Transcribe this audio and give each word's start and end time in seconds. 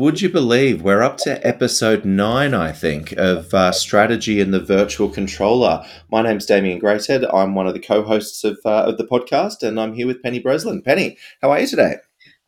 would 0.00 0.22
you 0.22 0.30
believe 0.30 0.80
we're 0.80 1.02
up 1.02 1.18
to 1.18 1.46
episode 1.46 2.06
nine, 2.06 2.54
I 2.54 2.72
think, 2.72 3.12
of 3.18 3.52
uh, 3.52 3.70
Strategy 3.70 4.40
in 4.40 4.50
the 4.50 4.58
Virtual 4.58 5.10
Controller. 5.10 5.84
My 6.10 6.22
name's 6.22 6.46
Damien 6.46 6.80
Greathead. 6.80 7.28
I'm 7.34 7.54
one 7.54 7.66
of 7.66 7.74
the 7.74 7.80
co 7.80 8.02
hosts 8.02 8.42
of, 8.42 8.58
uh, 8.64 8.84
of 8.84 8.96
the 8.96 9.04
podcast, 9.04 9.62
and 9.62 9.78
I'm 9.78 9.92
here 9.92 10.06
with 10.06 10.22
Penny 10.22 10.38
Breslin. 10.38 10.80
Penny, 10.80 11.18
how 11.42 11.50
are 11.50 11.60
you 11.60 11.66
today? 11.66 11.96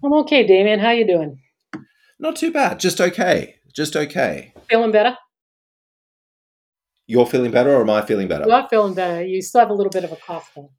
I'm 0.03 0.15
okay, 0.15 0.47
Damien. 0.47 0.81
How 0.81 0.87
are 0.89 0.95
you 0.95 1.07
doing? 1.07 1.43
Not 2.19 2.37
too 2.37 2.51
bad. 2.51 2.81
Just 2.81 3.03
okay. 3.03 3.57
Just 3.75 3.97
okay. 3.97 4.55
Feeling 4.71 4.91
better? 4.91 5.19
You're 7.07 7.27
feeling 7.27 7.51
better, 7.51 7.75
or 7.77 7.83
am 7.83 7.91
I 7.91 8.01
feeling 8.01 8.29
better? 8.29 8.49
You're 8.49 8.69
feeling 8.69 8.95
better. 8.95 9.23
You 9.23 9.43
still 9.43 9.61
have 9.61 9.71
a 9.71 9.75
little 9.75 9.93
bit 9.93 10.05
of 10.05 10.13
a 10.13 10.17
cough, 10.17 10.51
though. 10.57 10.71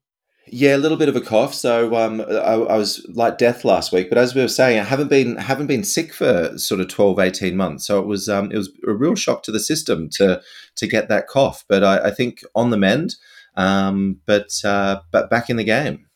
Yeah, 0.47 0.75
a 0.75 0.77
little 0.77 0.97
bit 0.97 1.09
of 1.09 1.15
a 1.15 1.21
cough. 1.21 1.53
So 1.53 1.95
um, 1.95 2.19
I, 2.21 2.33
I, 2.33 2.77
was 2.77 3.05
like 3.13 3.37
death 3.37 3.63
last 3.63 3.93
week, 3.93 4.09
but 4.09 4.17
as 4.17 4.35
we 4.35 4.41
were 4.41 4.49
saying, 4.49 4.79
I 4.79 4.83
haven't 4.83 5.07
been 5.07 5.37
haven't 5.37 5.67
been 5.67 5.85
sick 5.85 6.13
for 6.13 6.57
sort 6.57 6.81
of 6.81 6.89
12, 6.89 7.17
18 7.17 7.55
months. 7.55 7.87
So 7.87 7.99
it 7.99 8.05
was 8.05 8.27
um, 8.27 8.51
it 8.51 8.57
was 8.57 8.69
a 8.85 8.91
real 8.91 9.15
shock 9.15 9.43
to 9.43 9.51
the 9.51 9.59
system 9.59 10.09
to 10.13 10.41
to 10.75 10.87
get 10.87 11.07
that 11.07 11.27
cough. 11.27 11.63
But 11.69 11.83
I, 11.83 12.07
I 12.07 12.11
think 12.11 12.41
on 12.55 12.71
the 12.71 12.77
mend. 12.77 13.15
Um, 13.55 14.19
but 14.25 14.49
uh, 14.63 15.01
but 15.11 15.29
back 15.29 15.49
in 15.49 15.57
the 15.57 15.63
game. 15.63 16.07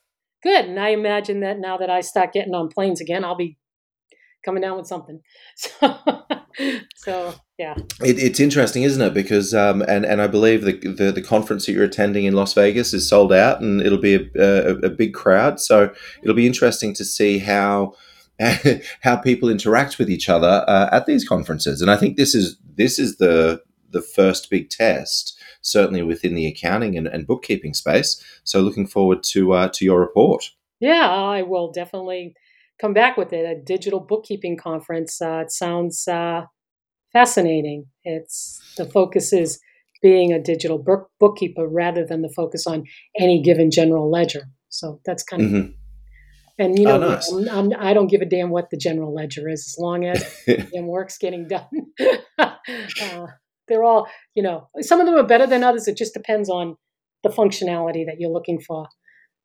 Good, 0.43 0.65
and 0.65 0.79
I 0.79 0.89
imagine 0.89 1.39
that 1.41 1.59
now 1.59 1.77
that 1.77 1.89
I 1.89 2.01
start 2.01 2.33
getting 2.33 2.53
on 2.53 2.69
planes 2.69 3.01
again, 3.01 3.23
I'll 3.23 3.35
be 3.35 3.57
coming 4.43 4.61
down 4.61 4.77
with 4.77 4.87
something. 4.87 5.21
So, 5.55 6.23
so 6.95 7.35
yeah, 7.57 7.75
it, 8.03 8.19
it's 8.19 8.39
interesting, 8.39 8.83
isn't 8.83 9.01
it? 9.01 9.13
Because 9.13 9.53
um, 9.53 9.81
and 9.81 10.05
and 10.05 10.21
I 10.21 10.27
believe 10.27 10.61
the, 10.61 10.73
the, 10.73 11.11
the 11.11 11.21
conference 11.21 11.65
that 11.65 11.73
you're 11.73 11.83
attending 11.83 12.25
in 12.25 12.33
Las 12.33 12.53
Vegas 12.53 12.93
is 12.93 13.09
sold 13.09 13.33
out, 13.33 13.61
and 13.61 13.81
it'll 13.81 13.97
be 13.97 14.15
a, 14.15 14.29
a, 14.35 14.75
a 14.77 14.89
big 14.89 15.13
crowd. 15.13 15.59
So 15.59 15.91
it'll 16.21 16.35
be 16.35 16.47
interesting 16.47 16.93
to 16.95 17.05
see 17.05 17.39
how. 17.39 17.93
how 19.01 19.15
people 19.15 19.49
interact 19.49 19.97
with 19.97 20.11
each 20.11 20.29
other 20.29 20.63
uh, 20.67 20.89
at 20.91 21.07
these 21.07 21.27
conferences, 21.27 21.81
and 21.81 21.89
I 21.89 21.97
think 21.97 22.17
this 22.17 22.35
is 22.35 22.55
this 22.75 22.99
is 22.99 23.17
the 23.17 23.63
the 23.89 24.01
first 24.01 24.49
big 24.51 24.69
test, 24.69 25.39
certainly 25.61 26.03
within 26.03 26.35
the 26.35 26.45
accounting 26.45 26.95
and, 26.97 27.07
and 27.07 27.25
bookkeeping 27.25 27.73
space. 27.73 28.23
So, 28.43 28.61
looking 28.61 28.85
forward 28.85 29.23
to 29.31 29.53
uh, 29.53 29.69
to 29.69 29.85
your 29.85 29.99
report. 29.99 30.51
Yeah, 30.79 31.09
I 31.09 31.41
will 31.41 31.71
definitely 31.71 32.35
come 32.79 32.93
back 32.93 33.17
with 33.17 33.33
it. 33.33 33.45
A 33.45 33.59
digital 33.59 33.99
bookkeeping 33.99 34.57
conference. 34.57 35.21
Uh, 35.21 35.43
it 35.45 35.51
sounds 35.51 36.07
uh, 36.07 36.45
fascinating. 37.13 37.85
It's 38.03 38.61
the 38.77 38.85
focus 38.85 39.33
is 39.33 39.59
being 40.01 40.31
a 40.31 40.41
digital 40.41 40.77
book, 40.77 41.09
bookkeeper 41.19 41.67
rather 41.67 42.05
than 42.05 42.21
the 42.21 42.33
focus 42.35 42.67
on 42.67 42.83
any 43.19 43.41
given 43.41 43.71
general 43.71 44.11
ledger. 44.11 44.43
So 44.69 44.99
that's 45.05 45.23
kind 45.23 45.41
of. 45.41 45.49
Mm-hmm. 45.49 45.71
And 46.59 46.79
you 46.79 46.89
oh, 46.89 46.97
know, 46.97 47.07
oh, 47.07 47.09
nice. 47.09 47.31
I'm, 47.31 47.49
I'm, 47.49 47.79
I 47.79 47.93
do 47.93 48.01
not 48.01 48.09
give 48.09 48.21
a 48.21 48.25
damn 48.25 48.49
what 48.49 48.69
the 48.71 48.77
general 48.77 49.13
ledger 49.13 49.47
is, 49.47 49.75
as 49.75 49.81
long 49.81 50.05
as 50.05 50.23
the 50.45 50.81
work's 50.81 51.17
getting 51.17 51.47
done. 51.47 51.67
uh, 52.39 53.25
they're 53.67 53.83
all, 53.83 54.07
you 54.33 54.41
know, 54.41 54.69
some 54.81 54.99
of 54.99 55.05
them 55.05 55.15
are 55.15 55.27
better 55.27 55.45
than 55.45 55.63
others. 55.63 55.87
It 55.87 55.97
just 55.97 56.13
depends 56.13 56.49
on 56.49 56.75
the 57.23 57.29
functionality 57.29 58.05
that 58.05 58.15
you're 58.19 58.31
looking 58.31 58.59
for. 58.59 58.87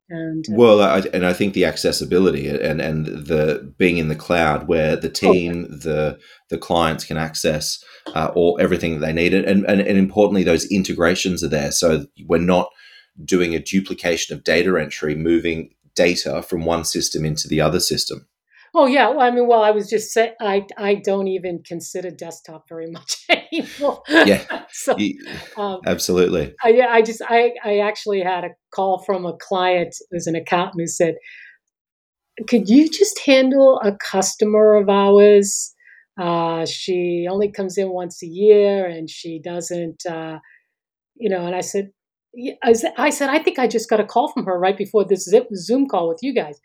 And 0.09 0.45
well, 0.49 0.81
I, 0.81 0.99
and 1.13 1.25
I 1.25 1.33
think 1.33 1.53
the 1.53 1.65
accessibility 1.65 2.49
and 2.49 2.81
and 2.81 3.05
the 3.05 3.73
being 3.77 3.97
in 3.97 4.09
the 4.09 4.15
cloud 4.15 4.67
where 4.67 4.95
the 4.95 5.09
team, 5.09 5.61
yeah. 5.61 5.77
the 5.77 6.19
the 6.49 6.57
clients 6.57 7.05
can 7.05 7.17
access 7.17 7.81
uh, 8.07 8.29
all 8.35 8.57
everything 8.59 8.99
that 8.99 9.05
they 9.05 9.13
need, 9.13 9.33
and, 9.33 9.65
and 9.65 9.81
and 9.81 9.97
importantly, 9.97 10.43
those 10.43 10.65
integrations 10.65 11.43
are 11.43 11.49
there. 11.49 11.71
So 11.71 12.05
we're 12.27 12.39
not 12.39 12.69
doing 13.23 13.55
a 13.55 13.59
duplication 13.59 14.35
of 14.35 14.43
data 14.43 14.77
entry, 14.77 15.15
moving 15.15 15.73
data 15.95 16.41
from 16.41 16.65
one 16.65 16.83
system 16.83 17.23
into 17.23 17.47
the 17.47 17.61
other 17.61 17.79
system. 17.79 18.27
Oh 18.75 18.87
yeah, 18.87 19.09
well, 19.09 19.21
I 19.21 19.29
mean, 19.29 19.47
well, 19.47 19.61
I 19.61 19.69
was 19.69 19.87
just 19.87 20.11
saying, 20.11 20.33
I 20.41 20.65
I 20.77 20.95
don't 20.95 21.27
even 21.27 21.61
consider 21.63 22.09
desktop 22.09 22.67
very 22.67 22.89
much 22.89 23.23
anymore. 23.29 24.01
Yeah, 24.09 24.43
so, 24.71 24.97
um, 25.57 25.81
absolutely. 25.85 26.55
I, 26.63 26.81
I 26.81 27.01
just 27.03 27.21
I 27.21 27.51
I 27.63 27.79
actually 27.79 28.21
had 28.21 28.43
a 28.43 28.49
call 28.73 29.03
from 29.05 29.25
a 29.25 29.37
client 29.37 29.95
who's 30.09 30.25
an 30.25 30.35
accountant 30.35 30.81
who 30.81 30.87
said, 30.87 31.15
"Could 32.47 32.67
you 32.67 32.89
just 32.89 33.19
handle 33.25 33.79
a 33.83 33.95
customer 34.11 34.75
of 34.75 34.89
ours? 34.89 35.73
Uh, 36.19 36.65
she 36.65 37.27
only 37.29 37.51
comes 37.51 37.77
in 37.77 37.89
once 37.89 38.23
a 38.23 38.27
year, 38.27 38.87
and 38.87 39.07
she 39.07 39.39
doesn't, 39.39 40.03
uh, 40.09 40.39
you 41.15 41.29
know." 41.29 41.45
And 41.45 41.55
I 41.55 41.61
said, 41.61 41.91
I 42.63 43.09
said, 43.11 43.29
I 43.29 43.37
think 43.37 43.59
I 43.59 43.67
just 43.67 43.87
got 43.87 43.99
a 43.99 44.05
call 44.05 44.31
from 44.31 44.45
her 44.45 44.57
right 44.57 44.77
before 44.77 45.05
this 45.05 45.31
Zoom 45.53 45.87
call 45.87 46.09
with 46.09 46.19
you 46.23 46.33
guys. 46.33 46.59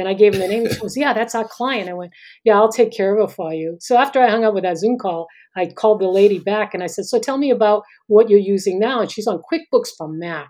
And 0.00 0.08
I 0.08 0.14
gave 0.14 0.34
him 0.34 0.40
the 0.40 0.48
name. 0.48 0.66
He 0.66 0.76
goes, 0.76 0.96
Yeah, 0.96 1.12
that's 1.12 1.34
our 1.34 1.46
client. 1.46 1.88
I 1.88 1.92
went, 1.92 2.12
Yeah, 2.44 2.56
I'll 2.56 2.72
take 2.72 2.92
care 2.92 3.16
of 3.16 3.30
it 3.30 3.34
for 3.34 3.52
you. 3.52 3.76
So 3.80 3.96
after 3.96 4.20
I 4.20 4.30
hung 4.30 4.44
up 4.44 4.54
with 4.54 4.64
that 4.64 4.78
Zoom 4.78 4.98
call, 4.98 5.28
I 5.56 5.66
called 5.66 6.00
the 6.00 6.08
lady 6.08 6.38
back 6.38 6.74
and 6.74 6.82
I 6.82 6.86
said, 6.86 7.04
So 7.04 7.18
tell 7.18 7.38
me 7.38 7.50
about 7.50 7.82
what 8.08 8.28
you're 8.30 8.38
using 8.38 8.78
now. 8.78 9.00
And 9.00 9.10
she's 9.10 9.26
on 9.26 9.42
QuickBooks 9.52 9.90
from 9.96 10.18
Mac, 10.18 10.48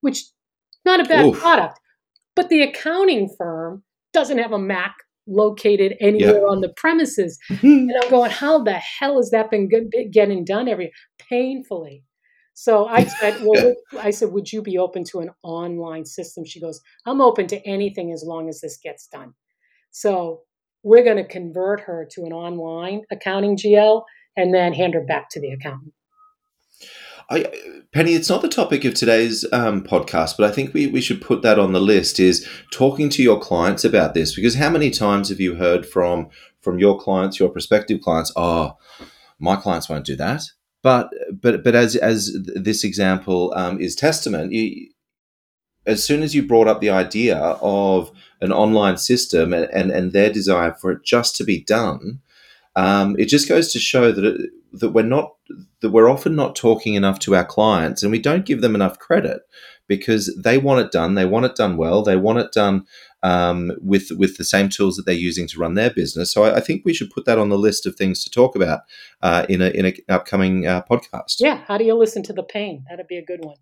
which 0.00 0.24
not 0.84 1.00
a 1.00 1.04
bad 1.04 1.26
Oof. 1.26 1.38
product. 1.38 1.78
But 2.34 2.48
the 2.48 2.62
accounting 2.62 3.28
firm 3.36 3.82
doesn't 4.12 4.38
have 4.38 4.52
a 4.52 4.58
Mac 4.58 4.94
located 5.26 5.94
anywhere 6.00 6.40
yeah. 6.40 6.46
on 6.46 6.60
the 6.60 6.72
premises. 6.76 7.38
and 7.62 7.92
I'm 8.02 8.10
going, 8.10 8.30
How 8.30 8.62
the 8.62 8.74
hell 8.74 9.16
has 9.16 9.30
that 9.30 9.50
been 9.50 9.68
getting 10.10 10.44
done 10.44 10.68
every 10.68 10.92
painfully? 11.18 12.04
So 12.54 12.86
I 12.86 13.04
said, 13.20 13.40
well, 13.42 13.74
I 14.00 14.10
said, 14.10 14.32
would 14.32 14.52
you 14.52 14.62
be 14.62 14.78
open 14.78 15.04
to 15.04 15.20
an 15.20 15.30
online 15.42 16.04
system? 16.04 16.44
She 16.44 16.60
goes, 16.60 16.80
I'm 17.06 17.20
open 17.20 17.46
to 17.48 17.66
anything 17.66 18.12
as 18.12 18.24
long 18.24 18.48
as 18.48 18.60
this 18.60 18.76
gets 18.76 19.06
done. 19.06 19.34
So 19.90 20.42
we're 20.82 21.04
going 21.04 21.18
to 21.18 21.26
convert 21.26 21.80
her 21.80 22.06
to 22.12 22.24
an 22.24 22.32
online 22.32 23.02
accounting 23.10 23.56
GL 23.56 24.02
and 24.36 24.54
then 24.54 24.72
hand 24.72 24.94
her 24.94 25.04
back 25.04 25.28
to 25.30 25.40
the 25.40 25.50
accountant. 25.50 25.92
I, 27.30 27.46
Penny, 27.92 28.14
it's 28.14 28.28
not 28.28 28.42
the 28.42 28.48
topic 28.48 28.84
of 28.84 28.94
today's 28.94 29.44
um, 29.52 29.82
podcast, 29.82 30.36
but 30.36 30.50
I 30.50 30.52
think 30.52 30.74
we, 30.74 30.88
we 30.88 31.00
should 31.00 31.22
put 31.22 31.42
that 31.42 31.58
on 31.58 31.72
the 31.72 31.80
list. 31.80 32.18
Is 32.18 32.46
talking 32.72 33.08
to 33.10 33.22
your 33.22 33.38
clients 33.38 33.84
about 33.84 34.12
this 34.12 34.34
because 34.34 34.56
how 34.56 34.68
many 34.68 34.90
times 34.90 35.28
have 35.28 35.40
you 35.40 35.54
heard 35.54 35.86
from 35.86 36.28
from 36.60 36.78
your 36.78 36.98
clients, 36.98 37.38
your 37.38 37.48
prospective 37.48 38.00
clients? 38.00 38.32
Oh, 38.34 38.76
my 39.38 39.56
clients 39.56 39.88
won't 39.88 40.04
do 40.04 40.16
that 40.16 40.42
but 40.82 41.12
but 41.40 41.62
but 41.64 41.74
as 41.74 41.96
as 41.96 42.36
this 42.42 42.84
example 42.84 43.52
um, 43.56 43.80
is 43.80 43.94
testament, 43.94 44.52
you, 44.52 44.88
as 45.86 46.04
soon 46.04 46.22
as 46.22 46.34
you 46.34 46.46
brought 46.46 46.68
up 46.68 46.80
the 46.80 46.90
idea 46.90 47.38
of 47.38 48.10
an 48.40 48.52
online 48.52 48.96
system 48.96 49.52
and, 49.52 49.68
and, 49.72 49.90
and 49.90 50.12
their 50.12 50.32
desire 50.32 50.72
for 50.72 50.92
it 50.92 51.04
just 51.04 51.36
to 51.36 51.44
be 51.44 51.62
done, 51.62 52.20
um, 52.76 53.16
it 53.18 53.26
just 53.26 53.48
goes 53.48 53.72
to 53.72 53.78
show 53.78 54.12
that 54.12 54.24
it, 54.24 54.50
that 54.72 54.90
we're 54.90 55.02
not 55.02 55.34
that 55.80 55.90
we're 55.90 56.10
often 56.10 56.34
not 56.34 56.56
talking 56.56 56.94
enough 56.94 57.18
to 57.20 57.34
our 57.36 57.44
clients, 57.44 58.02
and 58.02 58.10
we 58.10 58.18
don't 58.18 58.46
give 58.46 58.60
them 58.60 58.74
enough 58.74 58.98
credit 58.98 59.42
because 59.88 60.34
they 60.42 60.58
want 60.58 60.84
it 60.84 60.92
done. 60.92 61.14
They 61.14 61.24
want 61.24 61.46
it 61.46 61.56
done 61.56 61.76
well. 61.76 62.02
They 62.02 62.16
want 62.16 62.38
it 62.38 62.52
done 62.52 62.86
um, 63.22 63.72
with 63.80 64.10
with 64.16 64.36
the 64.36 64.44
same 64.44 64.68
tools 64.68 64.96
that 64.96 65.06
they're 65.06 65.14
using 65.14 65.46
to 65.48 65.58
run 65.58 65.74
their 65.74 65.90
business. 65.90 66.32
So 66.32 66.44
I, 66.44 66.56
I 66.56 66.60
think 66.60 66.82
we 66.84 66.94
should 66.94 67.10
put 67.10 67.24
that 67.26 67.38
on 67.38 67.48
the 67.48 67.58
list 67.58 67.86
of 67.86 67.96
things 67.96 68.24
to 68.24 68.30
talk 68.30 68.56
about 68.56 68.80
uh, 69.22 69.46
in 69.48 69.62
a 69.62 69.70
in 69.70 69.86
an 69.86 69.94
upcoming 70.08 70.66
uh, 70.66 70.82
podcast. 70.90 71.36
Yeah, 71.38 71.62
how 71.66 71.78
do 71.78 71.84
you 71.84 71.94
listen 71.94 72.22
to 72.24 72.32
the 72.32 72.42
pain? 72.42 72.84
That'd 72.88 73.08
be 73.08 73.18
a 73.18 73.24
good 73.24 73.44
one. 73.44 73.56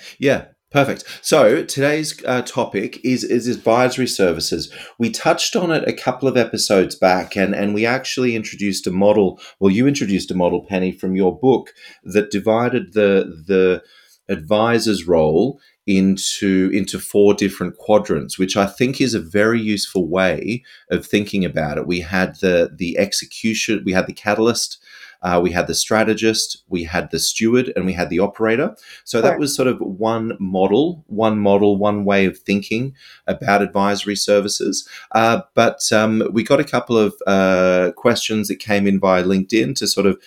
yeah, 0.18 0.46
Perfect. 0.74 1.04
So 1.22 1.62
today's 1.64 2.20
uh, 2.24 2.42
topic 2.42 2.98
is 3.04 3.22
is 3.22 3.46
advisory 3.46 4.08
services. 4.08 4.72
We 4.98 5.08
touched 5.08 5.54
on 5.54 5.70
it 5.70 5.86
a 5.86 5.92
couple 5.92 6.28
of 6.28 6.36
episodes 6.36 6.96
back, 6.96 7.36
and 7.36 7.54
and 7.54 7.74
we 7.74 7.86
actually 7.86 8.34
introduced 8.34 8.84
a 8.88 8.90
model. 8.90 9.40
Well, 9.60 9.70
you 9.70 9.86
introduced 9.86 10.32
a 10.32 10.34
model, 10.34 10.66
Penny, 10.68 10.90
from 10.90 11.14
your 11.14 11.38
book 11.38 11.72
that 12.02 12.32
divided 12.32 12.92
the 12.92 13.44
the 13.46 13.84
advisor's 14.28 15.06
role 15.06 15.60
into 15.86 16.70
into 16.72 16.98
four 16.98 17.34
different 17.34 17.76
quadrants 17.76 18.38
which 18.38 18.56
i 18.56 18.64
think 18.64 19.02
is 19.02 19.12
a 19.12 19.20
very 19.20 19.60
useful 19.60 20.08
way 20.08 20.62
of 20.90 21.06
thinking 21.06 21.44
about 21.44 21.78
it. 21.78 21.86
We 21.86 22.00
had 22.00 22.36
the 22.40 22.70
the 22.74 22.98
execution 22.98 23.82
we 23.84 23.92
had 23.92 24.06
the 24.06 24.12
catalyst 24.12 24.82
uh, 25.22 25.40
we 25.42 25.52
had 25.52 25.66
the 25.66 25.74
strategist 25.74 26.62
we 26.68 26.84
had 26.84 27.10
the 27.10 27.18
steward 27.18 27.72
and 27.74 27.86
we 27.86 27.94
had 27.94 28.10
the 28.10 28.18
operator. 28.18 28.76
So 29.04 29.22
that 29.22 29.38
was 29.38 29.56
sort 29.56 29.68
of 29.68 29.78
one 29.78 30.36
model 30.38 31.02
one 31.06 31.38
model 31.38 31.78
one 31.78 32.04
way 32.04 32.26
of 32.26 32.38
thinking 32.38 32.94
about 33.26 33.62
advisory 33.62 34.16
services. 34.16 34.86
Uh, 35.12 35.40
but 35.54 35.80
um, 35.92 36.22
we 36.32 36.42
got 36.42 36.60
a 36.60 36.64
couple 36.64 36.98
of 36.98 37.14
uh, 37.26 37.92
questions 37.96 38.48
that 38.48 38.56
came 38.56 38.86
in 38.86 39.00
via 39.00 39.24
linkedin 39.24 39.74
to 39.76 39.86
sort 39.86 40.06
of 40.06 40.18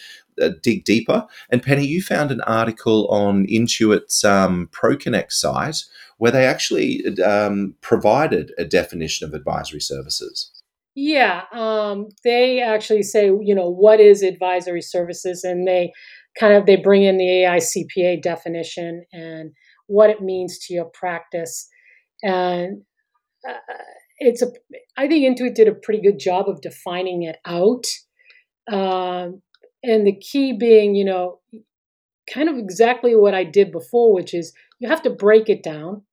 uh, 0.42 0.50
dig 0.62 0.84
deeper. 0.86 1.25
And 1.50 1.63
Penny, 1.63 1.86
you 1.86 2.01
found 2.01 2.31
an 2.31 2.42
article 2.42 3.07
on 3.07 3.45
Intuit's 3.48 4.24
um, 4.24 4.69
ProConnect 4.72 5.31
site 5.31 5.84
where 6.18 6.31
they 6.31 6.45
actually 6.45 7.04
um, 7.24 7.75
provided 7.81 8.51
a 8.57 8.66
definition 8.66 9.28
of 9.28 9.34
advisory 9.34 9.81
services. 9.81 10.51
Yeah, 10.95 11.44
um, 11.54 12.07
they 12.24 12.60
actually 12.60 13.04
say, 13.04 13.25
you 13.28 13.54
know, 13.54 13.69
what 13.69 14.00
is 14.00 14.24
advisory 14.24 14.81
services, 14.81 15.44
and 15.44 15.68
they 15.68 15.94
kind 16.39 16.54
of 16.54 16.66
they 16.66 16.75
bring 16.75 17.04
in 17.04 17.18
the 17.18 17.25
AICPA 17.25 18.24
definition 18.24 19.06
and 19.13 19.51
what 19.86 20.10
it 20.10 20.22
means 20.24 20.57
to 20.57 20.74
your 20.74 20.86
practice, 20.86 21.68
and 22.24 22.81
uh, 23.48 23.54
it's 24.18 24.42
a. 24.42 24.48
I 24.98 25.07
think 25.07 25.39
Intuit 25.39 25.54
did 25.54 25.68
a 25.68 25.75
pretty 25.75 26.01
good 26.01 26.18
job 26.18 26.50
of 26.50 26.62
defining 26.62 27.22
it 27.22 27.38
out 27.45 27.86
um, 28.72 29.44
and 29.83 30.06
the 30.06 30.15
key 30.15 30.53
being, 30.53 30.95
you 30.95 31.06
know, 31.06 31.39
kind 32.31 32.50
of 32.50 32.57
exactly 32.57 33.15
what 33.15 33.33
I 33.33 33.44
did 33.44 33.71
before, 33.71 34.13
which 34.13 34.33
is 34.33 34.53
you 34.79 34.89
have 34.89 35.01
to 35.03 35.09
break 35.09 35.50
it 35.50 35.63
down. 35.63 36.03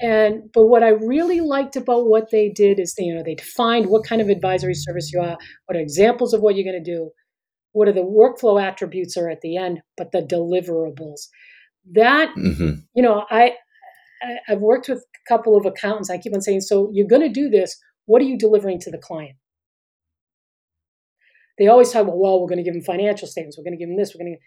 And 0.00 0.50
but 0.52 0.66
what 0.66 0.82
I 0.82 0.88
really 0.88 1.40
liked 1.40 1.76
about 1.76 2.06
what 2.08 2.30
they 2.30 2.48
did 2.48 2.80
is 2.80 2.94
they, 2.94 3.04
you 3.04 3.14
know 3.14 3.22
they 3.22 3.36
defined 3.36 3.86
what 3.86 4.04
kind 4.04 4.20
of 4.20 4.28
advisory 4.28 4.74
service 4.74 5.12
you 5.12 5.20
are, 5.20 5.38
what 5.66 5.76
are 5.76 5.80
examples 5.80 6.34
of 6.34 6.40
what 6.40 6.56
you're 6.56 6.70
going 6.70 6.82
to 6.82 6.92
do, 6.92 7.10
what 7.72 7.86
are 7.88 7.92
the 7.92 8.00
workflow 8.00 8.60
attributes 8.62 9.16
are 9.16 9.30
at 9.30 9.40
the 9.40 9.56
end, 9.56 9.80
but 9.96 10.10
the 10.12 10.20
deliverables. 10.20 11.28
That 11.92 12.34
Mm-hmm. 12.36 12.80
you 12.94 13.02
know, 13.02 13.24
I, 13.30 13.52
I 14.22 14.36
I've 14.48 14.60
worked 14.60 14.88
with 14.88 14.98
a 14.98 15.28
couple 15.28 15.56
of 15.56 15.64
accountants. 15.64 16.10
I 16.10 16.18
keep 16.18 16.34
on 16.34 16.40
saying, 16.40 16.62
so 16.62 16.90
you're 16.92 17.06
going 17.06 17.22
to 17.22 17.28
do 17.28 17.48
this. 17.48 17.78
What 18.06 18.20
are 18.20 18.26
you 18.26 18.36
delivering 18.36 18.80
to 18.80 18.90
the 18.90 18.98
client? 18.98 19.36
They 21.58 21.68
always 21.68 21.92
talk 21.92 22.02
about, 22.02 22.18
well, 22.18 22.40
we're 22.40 22.48
going 22.48 22.58
to 22.58 22.64
give 22.64 22.74
them 22.74 22.82
financial 22.82 23.28
statements. 23.28 23.56
We're 23.56 23.64
going 23.64 23.78
to 23.78 23.78
give 23.78 23.88
them 23.88 23.96
this. 23.96 24.14
We're 24.14 24.24
going 24.24 24.36
to 24.36 24.42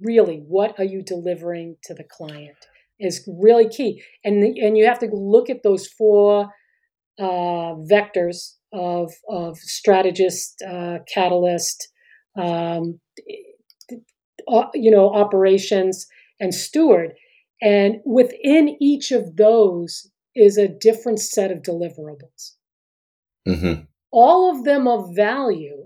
really, 0.00 0.42
what 0.46 0.78
are 0.78 0.84
you 0.84 1.02
delivering 1.02 1.76
to 1.84 1.94
the 1.94 2.04
client 2.04 2.56
is 2.98 3.28
really 3.40 3.68
key. 3.68 4.02
And 4.24 4.42
the, 4.42 4.60
and 4.64 4.76
you 4.76 4.86
have 4.86 4.98
to 5.00 5.08
look 5.12 5.50
at 5.50 5.62
those 5.62 5.86
four 5.86 6.50
uh, 7.18 7.74
vectors 7.90 8.54
of 8.72 9.12
of 9.28 9.56
strategist, 9.58 10.62
uh, 10.66 10.98
catalyst, 11.12 11.88
um, 12.38 13.00
you 14.74 14.90
know, 14.90 15.12
operations 15.12 16.06
and 16.40 16.54
steward. 16.54 17.12
And 17.62 17.96
within 18.04 18.76
each 18.80 19.12
of 19.12 19.36
those 19.36 20.10
is 20.34 20.58
a 20.58 20.68
different 20.68 21.20
set 21.20 21.50
of 21.50 21.62
deliverables. 21.62 22.52
Mm-hmm. 23.48 23.82
All 24.12 24.50
of 24.50 24.64
them 24.64 24.86
of 24.86 25.14
value. 25.14 25.85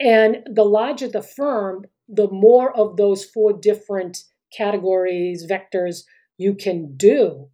And 0.00 0.38
the 0.52 0.64
larger 0.64 1.08
the 1.08 1.22
firm, 1.22 1.84
the 2.08 2.28
more 2.30 2.76
of 2.76 2.96
those 2.96 3.24
four 3.24 3.52
different 3.52 4.18
categories, 4.56 5.46
vectors 5.50 6.02
you 6.36 6.54
can 6.54 6.96
do. 6.96 7.48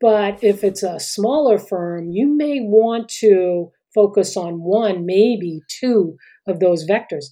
But 0.00 0.42
if 0.42 0.62
it's 0.64 0.82
a 0.82 1.00
smaller 1.00 1.58
firm, 1.58 2.10
you 2.10 2.26
may 2.26 2.60
want 2.60 3.08
to 3.20 3.70
focus 3.94 4.36
on 4.36 4.62
one, 4.62 5.06
maybe 5.06 5.60
two 5.68 6.16
of 6.46 6.60
those 6.60 6.86
vectors. 6.86 7.26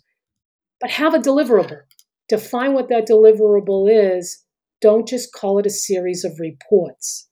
But 0.80 0.90
have 0.90 1.14
a 1.14 1.18
deliverable. 1.18 1.80
Define 2.28 2.72
what 2.72 2.88
that 2.88 3.06
deliverable 3.06 3.90
is. 3.90 4.44
Don't 4.80 5.06
just 5.06 5.32
call 5.32 5.58
it 5.58 5.66
a 5.66 5.70
series 5.70 6.24
of 6.24 6.40
reports. 6.40 7.28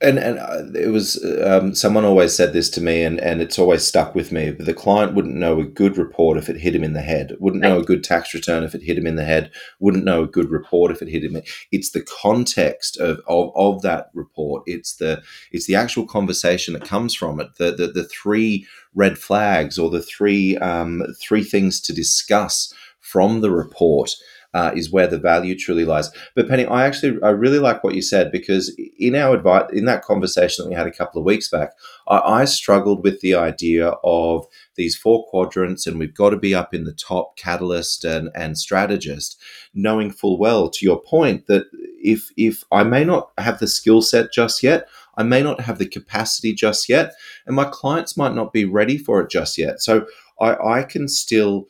And 0.00 0.18
and 0.18 0.38
uh, 0.38 0.78
it 0.78 0.92
was 0.92 1.22
um, 1.44 1.74
someone 1.74 2.04
always 2.04 2.34
said 2.34 2.52
this 2.52 2.70
to 2.70 2.80
me, 2.80 3.02
and, 3.02 3.20
and 3.20 3.40
it's 3.40 3.58
always 3.58 3.84
stuck 3.84 4.14
with 4.14 4.30
me. 4.32 4.50
But 4.52 4.66
the 4.66 4.74
client 4.74 5.14
wouldn't 5.14 5.34
know 5.34 5.60
a 5.60 5.64
good 5.64 5.98
report 5.98 6.38
if 6.38 6.48
it 6.48 6.60
hit 6.60 6.74
him 6.74 6.84
in 6.84 6.92
the 6.92 7.02
head. 7.02 7.36
Wouldn't 7.40 7.62
know 7.62 7.78
a 7.80 7.84
good 7.84 8.04
tax 8.04 8.32
return 8.32 8.62
if 8.62 8.74
it 8.74 8.82
hit 8.82 8.98
him 8.98 9.06
in 9.06 9.16
the 9.16 9.24
head. 9.24 9.50
Wouldn't 9.80 10.04
know 10.04 10.22
a 10.22 10.28
good 10.28 10.50
report 10.50 10.92
if 10.92 11.02
it 11.02 11.08
hit 11.08 11.24
him. 11.24 11.40
It's 11.72 11.90
the 11.90 12.02
context 12.02 12.98
of, 12.98 13.20
of, 13.26 13.50
of 13.56 13.82
that 13.82 14.10
report. 14.14 14.62
It's 14.66 14.94
the 14.96 15.22
it's 15.52 15.66
the 15.66 15.74
actual 15.74 16.06
conversation 16.06 16.74
that 16.74 16.84
comes 16.84 17.14
from 17.14 17.40
it. 17.40 17.56
The 17.56 17.72
the, 17.72 17.88
the 17.88 18.04
three 18.04 18.66
red 18.94 19.18
flags 19.18 19.78
or 19.78 19.90
the 19.90 20.02
three 20.02 20.56
um, 20.58 21.02
three 21.20 21.44
things 21.44 21.80
to 21.82 21.92
discuss 21.92 22.72
from 23.00 23.40
the 23.40 23.50
report 23.50 24.14
uh, 24.54 24.72
is 24.74 24.90
where 24.90 25.06
the 25.06 25.18
value 25.18 25.56
truly 25.56 25.84
lies. 25.84 26.10
But 26.34 26.48
Penny, 26.48 26.64
I 26.64 26.86
actually 26.86 27.22
I 27.22 27.30
really 27.30 27.58
like 27.58 27.84
what 27.84 27.94
you 27.94 28.02
said 28.02 28.32
because 28.32 28.74
in 28.98 29.14
our 29.14 29.34
advice 29.34 29.70
in 29.72 29.84
that 29.84 30.02
conversation 30.02 30.64
that 30.64 30.70
we 30.70 30.74
had 30.74 30.86
a 30.86 30.92
couple 30.92 31.20
of 31.20 31.26
weeks 31.26 31.48
back, 31.48 31.72
I, 32.08 32.18
I 32.18 32.44
struggled 32.46 33.04
with 33.04 33.20
the 33.20 33.34
idea 33.34 33.88
of 34.02 34.46
these 34.76 34.96
four 34.96 35.26
quadrants 35.26 35.86
and 35.86 35.98
we've 35.98 36.14
got 36.14 36.30
to 36.30 36.38
be 36.38 36.54
up 36.54 36.72
in 36.72 36.84
the 36.84 36.94
top 36.94 37.36
catalyst 37.36 38.04
and, 38.04 38.30
and 38.34 38.56
strategist, 38.56 39.38
knowing 39.74 40.10
full 40.10 40.38
well 40.38 40.70
to 40.70 40.84
your 40.84 41.00
point 41.00 41.46
that 41.46 41.66
if 42.02 42.28
if 42.36 42.64
I 42.72 42.84
may 42.84 43.04
not 43.04 43.30
have 43.38 43.58
the 43.58 43.66
skill 43.66 44.00
set 44.00 44.32
just 44.32 44.62
yet, 44.62 44.88
I 45.16 45.24
may 45.24 45.42
not 45.42 45.60
have 45.60 45.78
the 45.78 45.86
capacity 45.86 46.54
just 46.54 46.88
yet, 46.88 47.12
and 47.46 47.54
my 47.54 47.64
clients 47.64 48.16
might 48.16 48.34
not 48.34 48.52
be 48.52 48.64
ready 48.64 48.96
for 48.96 49.20
it 49.20 49.30
just 49.30 49.58
yet. 49.58 49.82
So 49.82 50.06
I, 50.40 50.56
I 50.56 50.82
can 50.84 51.08
still 51.08 51.66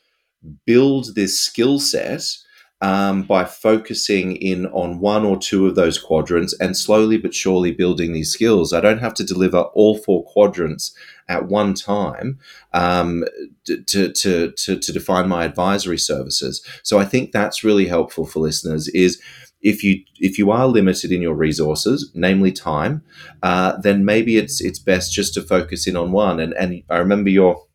build 0.64 1.14
this 1.14 1.40
skill 1.40 1.80
set 1.80 2.22
um, 2.80 3.22
by 3.22 3.44
focusing 3.44 4.36
in 4.36 4.66
on 4.66 5.00
one 5.00 5.24
or 5.24 5.36
two 5.36 5.66
of 5.66 5.74
those 5.74 5.98
quadrants 5.98 6.54
and 6.60 6.76
slowly 6.76 7.18
but 7.18 7.34
surely 7.34 7.72
building 7.72 8.12
these 8.12 8.32
skills. 8.32 8.72
I 8.72 8.80
don't 8.80 9.00
have 9.00 9.14
to 9.14 9.24
deliver 9.24 9.58
all 9.74 9.98
four 9.98 10.24
quadrants 10.24 10.94
at 11.28 11.48
one 11.48 11.74
time 11.74 12.38
um, 12.72 13.24
to, 13.66 14.12
to, 14.12 14.52
to, 14.52 14.78
to 14.78 14.92
define 14.92 15.28
my 15.28 15.44
advisory 15.44 15.98
services. 15.98 16.64
So 16.82 16.98
I 16.98 17.04
think 17.04 17.32
that's 17.32 17.64
really 17.64 17.86
helpful 17.86 18.26
for 18.26 18.40
listeners 18.40 18.88
is 18.88 19.20
if 19.60 19.82
you 19.82 20.04
if 20.20 20.38
you 20.38 20.52
are 20.52 20.68
limited 20.68 21.10
in 21.10 21.20
your 21.20 21.34
resources, 21.34 22.10
namely 22.14 22.52
time, 22.52 23.02
uh, 23.42 23.76
then 23.78 24.04
maybe 24.04 24.36
it's 24.36 24.60
it's 24.60 24.78
best 24.78 25.12
just 25.12 25.34
to 25.34 25.42
focus 25.42 25.88
in 25.88 25.96
on 25.96 26.12
one. 26.12 26.38
And 26.38 26.54
and 26.54 26.82
I 26.88 26.98
remember 26.98 27.30
your 27.30 27.66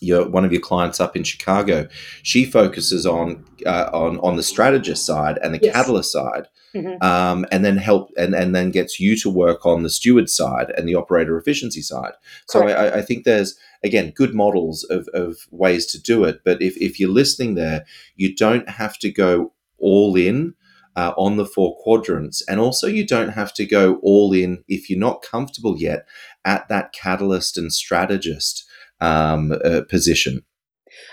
your 0.00 0.28
one 0.28 0.44
of 0.44 0.52
your 0.52 0.60
clients 0.62 1.00
up 1.00 1.16
in 1.16 1.22
Chicago, 1.24 1.88
she 2.22 2.44
focuses 2.44 3.06
on 3.06 3.44
uh, 3.66 3.90
on 3.92 4.18
on 4.20 4.36
the 4.36 4.42
strategist 4.42 5.04
side 5.06 5.38
and 5.42 5.54
the 5.54 5.60
Yes. 5.62 5.74
catalyst 5.74 6.12
side, 6.12 6.46
Mhm. 6.74 7.02
um, 7.02 7.46
and 7.52 7.64
then 7.64 7.76
help 7.76 8.10
and 8.16 8.34
and 8.34 8.54
then 8.54 8.70
gets 8.70 8.98
you 8.98 9.16
to 9.18 9.30
work 9.30 9.66
on 9.66 9.82
the 9.82 9.90
steward 9.90 10.30
side 10.30 10.72
and 10.76 10.88
the 10.88 10.94
operator 10.94 11.36
efficiency 11.38 11.82
side. 11.82 12.12
So 12.48 12.66
I, 12.66 12.98
I 12.98 13.02
think 13.02 13.24
there's 13.24 13.56
again 13.84 14.12
good 14.16 14.34
models 14.34 14.84
of, 14.84 15.08
of 15.14 15.36
ways 15.50 15.86
to 15.92 16.00
do 16.00 16.24
it, 16.24 16.40
but 16.44 16.60
if 16.62 16.76
if 16.78 16.98
you're 16.98 17.10
listening 17.10 17.54
there, 17.54 17.84
you 18.16 18.34
don't 18.34 18.68
have 18.68 18.98
to 19.00 19.10
go 19.10 19.52
all 19.78 20.16
in. 20.16 20.54
Uh, 20.96 21.14
on 21.16 21.36
the 21.36 21.46
four 21.46 21.76
quadrants, 21.84 22.42
and 22.48 22.58
also 22.58 22.88
you 22.88 23.06
don't 23.06 23.28
have 23.30 23.54
to 23.54 23.64
go 23.64 24.00
all 24.02 24.32
in 24.32 24.64
if 24.66 24.90
you're 24.90 24.98
not 24.98 25.22
comfortable 25.22 25.76
yet 25.78 26.04
at 26.44 26.68
that 26.68 26.92
catalyst 26.92 27.56
and 27.56 27.72
strategist 27.72 28.64
um, 29.00 29.52
uh, 29.64 29.82
position. 29.88 30.42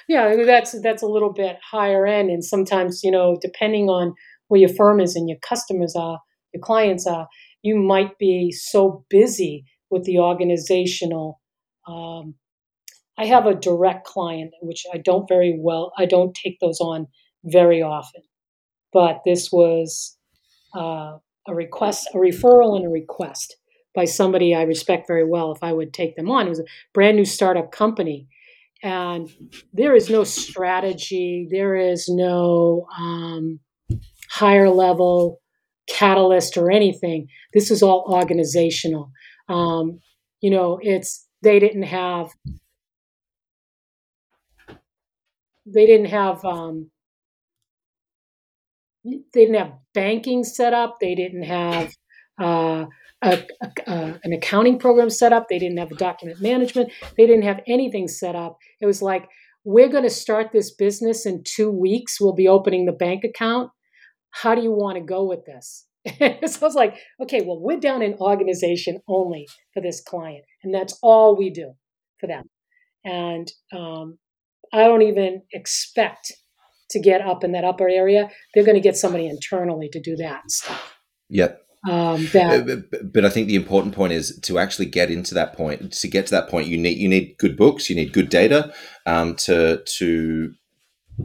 Yeah, 0.07 0.35
that's 0.45 0.79
that's 0.81 1.03
a 1.03 1.07
little 1.07 1.31
bit 1.31 1.57
higher 1.71 2.05
end, 2.05 2.29
and 2.29 2.43
sometimes 2.43 3.01
you 3.03 3.11
know, 3.11 3.37
depending 3.41 3.89
on 3.89 4.13
where 4.47 4.59
your 4.61 4.73
firm 4.73 4.99
is 4.99 5.15
and 5.15 5.27
your 5.27 5.37
customers 5.47 5.95
are, 5.95 6.19
your 6.53 6.61
clients 6.61 7.05
are, 7.05 7.27
you 7.61 7.75
might 7.75 8.17
be 8.17 8.51
so 8.51 9.05
busy 9.09 9.65
with 9.89 10.03
the 10.05 10.19
organizational. 10.19 11.39
Um, 11.87 12.35
I 13.17 13.25
have 13.25 13.45
a 13.45 13.55
direct 13.55 14.05
client, 14.05 14.51
which 14.61 14.85
I 14.93 14.97
don't 14.97 15.27
very 15.27 15.57
well. 15.59 15.91
I 15.97 16.05
don't 16.05 16.35
take 16.35 16.59
those 16.59 16.79
on 16.79 17.07
very 17.43 17.81
often, 17.81 18.21
but 18.93 19.21
this 19.25 19.51
was 19.51 20.17
uh, 20.75 21.17
a 21.47 21.55
request, 21.55 22.09
a 22.13 22.17
referral, 22.17 22.75
and 22.77 22.85
a 22.85 22.89
request 22.89 23.57
by 23.97 24.05
somebody 24.05 24.53
I 24.53 24.61
respect 24.61 25.07
very 25.07 25.25
well. 25.25 25.51
If 25.51 25.63
I 25.63 25.73
would 25.73 25.91
take 25.91 26.15
them 26.15 26.29
on, 26.29 26.45
it 26.45 26.49
was 26.49 26.59
a 26.59 26.65
brand 26.93 27.17
new 27.17 27.25
startup 27.25 27.71
company, 27.71 28.27
and 28.83 29.27
there 29.73 29.95
is 29.95 30.07
no 30.09 30.23
strategy 30.23 31.47
there 31.49 31.75
is 31.75 32.07
no 32.07 32.85
um, 32.95 33.59
higher 34.29 34.69
level 34.69 35.41
catalyst 35.89 36.57
or 36.57 36.69
anything. 36.69 37.27
This 37.53 37.71
is 37.71 37.81
all 37.81 38.05
organizational. 38.07 39.11
Um, 39.49 39.99
you 40.41 40.51
know 40.51 40.79
it's 40.81 41.27
they 41.41 41.59
didn't 41.59 41.83
have 41.83 42.29
they 45.65 45.87
didn't 45.87 46.11
have 46.11 46.45
um, 46.45 46.91
they 49.03 49.19
didn't 49.33 49.55
have 49.55 49.73
banking 49.93 50.43
set 50.43 50.73
up. 50.73 50.97
They 50.99 51.15
didn't 51.15 51.43
have 51.43 51.93
uh, 52.39 52.85
a, 53.23 53.43
a, 53.87 54.19
an 54.23 54.33
accounting 54.33 54.77
program 54.77 55.09
set 55.09 55.33
up 55.33 55.47
they 55.49 55.59
didn't 55.59 55.77
have 55.77 55.91
a 55.91 55.95
document 55.95 56.41
management 56.41 56.91
they 57.17 57.25
didn't 57.25 57.43
have 57.43 57.61
anything 57.67 58.07
set 58.07 58.35
up 58.35 58.57
it 58.81 58.85
was 58.85 59.01
like 59.01 59.27
we're 59.63 59.89
going 59.89 60.03
to 60.03 60.09
start 60.09 60.51
this 60.51 60.73
business 60.73 61.25
in 61.25 61.43
two 61.43 61.71
weeks 61.71 62.21
we'll 62.21 62.33
be 62.33 62.47
opening 62.47 62.85
the 62.85 62.91
bank 62.91 63.23
account 63.23 63.71
how 64.31 64.53
do 64.53 64.61
you 64.61 64.71
want 64.71 64.97
to 64.97 65.03
go 65.03 65.25
with 65.25 65.45
this 65.45 65.87
so 66.19 66.25
I 66.25 66.37
was 66.61 66.75
like, 66.75 66.95
okay, 67.21 67.41
well, 67.41 67.59
we're 67.59 67.79
down 67.79 68.01
in 68.01 68.13
organization 68.15 68.99
only 69.07 69.47
for 69.73 69.81
this 69.81 70.01
client, 70.01 70.45
and 70.63 70.73
that's 70.73 70.97
all 71.01 71.35
we 71.35 71.49
do 71.49 71.73
for 72.19 72.27
them. 72.27 72.45
And 73.03 73.51
um, 73.75 74.17
I 74.73 74.83
don't 74.83 75.01
even 75.01 75.41
expect 75.53 76.33
to 76.91 76.99
get 76.99 77.21
up 77.21 77.43
in 77.43 77.51
that 77.53 77.65
upper 77.65 77.89
area. 77.89 78.29
They're 78.53 78.63
going 78.63 78.75
to 78.75 78.81
get 78.81 78.95
somebody 78.95 79.27
internally 79.27 79.89
to 79.89 79.99
do 79.99 80.15
that 80.17 80.49
stuff. 80.49 80.95
Yep. 81.29 81.61
Um, 81.85 82.15
Uh, 82.15 82.17
that 82.33 82.89
But, 82.91 83.13
but 83.13 83.25
I 83.25 83.29
think 83.29 83.47
the 83.47 83.55
important 83.55 83.95
point 83.95 84.13
is 84.13 84.37
to 84.43 84.59
actually 84.59 84.87
get 84.87 85.09
into 85.11 85.33
that 85.35 85.53
point. 85.53 85.93
To 85.93 86.07
get 86.07 86.25
to 86.27 86.31
that 86.31 86.49
point, 86.49 86.67
you 86.67 86.77
need 86.77 86.97
you 86.97 87.07
need 87.07 87.35
good 87.37 87.55
books, 87.55 87.89
you 87.89 87.95
need 87.95 88.13
good 88.13 88.29
data 88.29 88.73
um, 89.05 89.35
to 89.35 89.83
to 89.97 90.53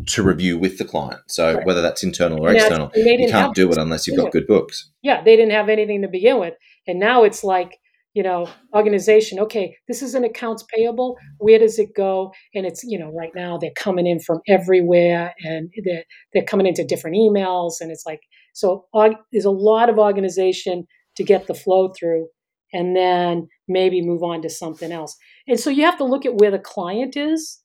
to 0.06 0.22
review 0.22 0.58
with 0.58 0.78
the 0.78 0.84
client. 0.84 1.20
So 1.28 1.54
Right. 1.54 1.66
whether 1.66 1.82
that's 1.82 2.02
internal 2.02 2.40
or 2.42 2.50
external, 2.50 2.90
you 2.94 3.28
can't 3.28 3.54
do 3.54 3.70
it 3.70 3.78
unless 3.78 4.06
you've 4.06 4.16
got 4.16 4.32
good 4.32 4.46
books. 4.46 4.90
yeah, 5.02 5.22
they 5.22 5.36
didn't 5.36 5.52
have 5.52 5.68
anything 5.68 6.02
to 6.02 6.08
begin 6.08 6.38
with, 6.38 6.54
and 6.86 6.98
now 6.98 7.24
it's 7.24 7.44
like 7.44 7.78
you 8.14 8.22
know 8.22 8.46
organization 8.74 9.38
okay 9.40 9.74
this 9.88 10.02
is 10.02 10.14
an 10.14 10.22
accounts 10.22 10.62
payable 10.74 11.16
where 11.38 11.58
does 11.58 11.78
it 11.78 11.94
go 11.96 12.30
and 12.54 12.66
it's 12.66 12.84
you 12.84 12.98
know 12.98 13.10
right 13.10 13.32
now 13.34 13.56
they're 13.56 13.70
coming 13.74 14.06
in 14.06 14.20
from 14.20 14.38
everywhere 14.48 15.34
and 15.44 15.70
they're, 15.84 16.04
they're 16.34 16.44
coming 16.44 16.66
into 16.66 16.84
different 16.84 17.16
emails 17.16 17.80
and 17.80 17.90
it's 17.90 18.04
like 18.04 18.20
so 18.52 18.86
there's 19.32 19.44
a 19.44 19.50
lot 19.50 19.88
of 19.88 19.98
organization 19.98 20.86
to 21.16 21.24
get 21.24 21.46
the 21.46 21.54
flow 21.54 21.92
through 21.98 22.26
and 22.72 22.96
then 22.96 23.48
maybe 23.68 24.00
move 24.00 24.22
on 24.22 24.42
to 24.42 24.48
something 24.48 24.92
else 24.92 25.16
and 25.46 25.58
so 25.58 25.70
you 25.70 25.84
have 25.84 25.98
to 25.98 26.04
look 26.04 26.24
at 26.24 26.36
where 26.36 26.50
the 26.50 26.58
client 26.58 27.16
is 27.16 27.60